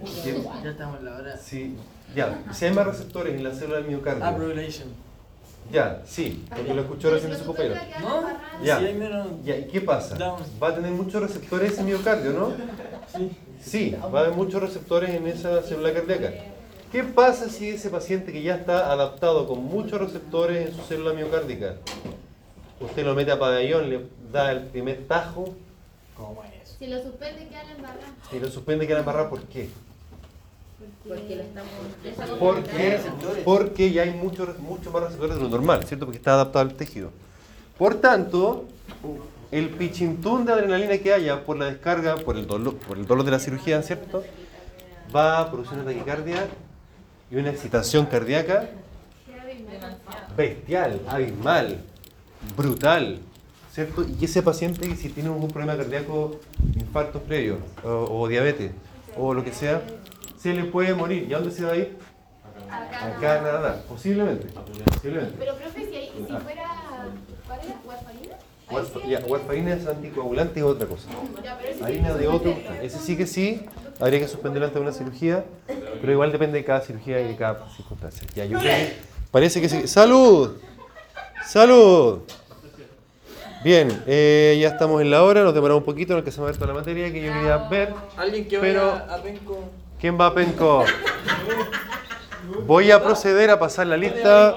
[0.06, 0.44] ¿sí?
[0.64, 1.38] Ya estamos en la hora.
[1.38, 1.76] Sí,
[2.16, 2.44] ya.
[2.54, 5.07] Si hay más receptores en la célula del miocardio, Abrogation.
[5.72, 7.76] Ya, sí, porque lo escuchó recién de su compañero.
[8.02, 8.28] ¿No?
[8.64, 8.80] Ya.
[8.80, 8.86] Si.
[9.44, 10.18] Ya, ¿y qué pasa?
[10.62, 12.54] Va a tener muchos receptores ese miocardio, ¿no?
[13.16, 13.32] Sí.
[13.62, 16.32] Sí, va a haber muchos receptores en esa célula cardíaca.
[16.92, 21.14] ¿Qué pasa si ese paciente que ya está adaptado con muchos receptores en su célula
[21.14, 21.76] miocárdica,
[22.80, 24.02] usted lo mete a pabellón, le
[24.32, 25.54] da el primer tajo
[26.16, 26.76] ¿Cómo es?
[26.80, 28.08] Si lo suspende, queda la embarrada.
[28.32, 29.30] y lo suspende que la embarrada?
[29.30, 29.70] ¿Por qué?
[32.40, 33.00] Porque
[33.46, 36.06] Porque, ya hay muchos mucho más receptores de lo normal, ¿cierto?
[36.06, 37.12] Porque está adaptado al tejido.
[37.78, 38.66] Por tanto,
[39.52, 43.26] el pichintún de adrenalina que haya por la descarga, por el dolor, por el dolor
[43.26, 44.24] de la cirugía, ¿cierto?
[45.16, 46.48] Va a producir una taquicardia
[47.32, 48.70] y una excitación cardíaca
[50.36, 51.82] bestial, abismal,
[52.56, 53.20] brutal,
[53.72, 54.06] ¿cierto?
[54.20, 56.40] Y ese paciente, si tiene algún problema cardíaco,
[56.76, 58.72] infartos previos, o diabetes,
[59.18, 59.82] o lo que sea,
[60.38, 61.28] se le puede morir.
[61.30, 61.98] ¿Y a dónde se va a ir?
[62.70, 64.48] A Canadá, posiblemente.
[64.94, 65.36] posiblemente.
[65.40, 66.42] Pero, profe, si, hay- si fuera.
[67.48, 67.76] ¿Cuál era?
[67.86, 68.36] ¿Warfarina?
[68.70, 71.08] Warfa- ya, warfarina es anticoagulante es otra cosa.
[71.84, 73.66] Harina sí de otro, ese sí que sí,
[74.00, 75.46] habría que suspenderlo ante una cirugía,
[76.02, 78.28] pero igual depende de cada cirugía y de cada circunstancia.
[78.36, 78.94] Ya, yo creo que
[79.32, 79.88] parece que sí.
[79.88, 80.58] ¡Salud!
[81.46, 82.20] ¡Salud!
[83.64, 86.60] Bien, eh, ya estamos en la hora, nos demoramos un poquito, no alcanzamos a ver
[86.60, 87.94] toda la materia que yo quería ver.
[88.18, 89.64] Alguien que Pero- vaya a Penco.
[90.00, 90.86] ¿Quién va a Penco?
[92.66, 94.56] Voy a proceder a pasar la lista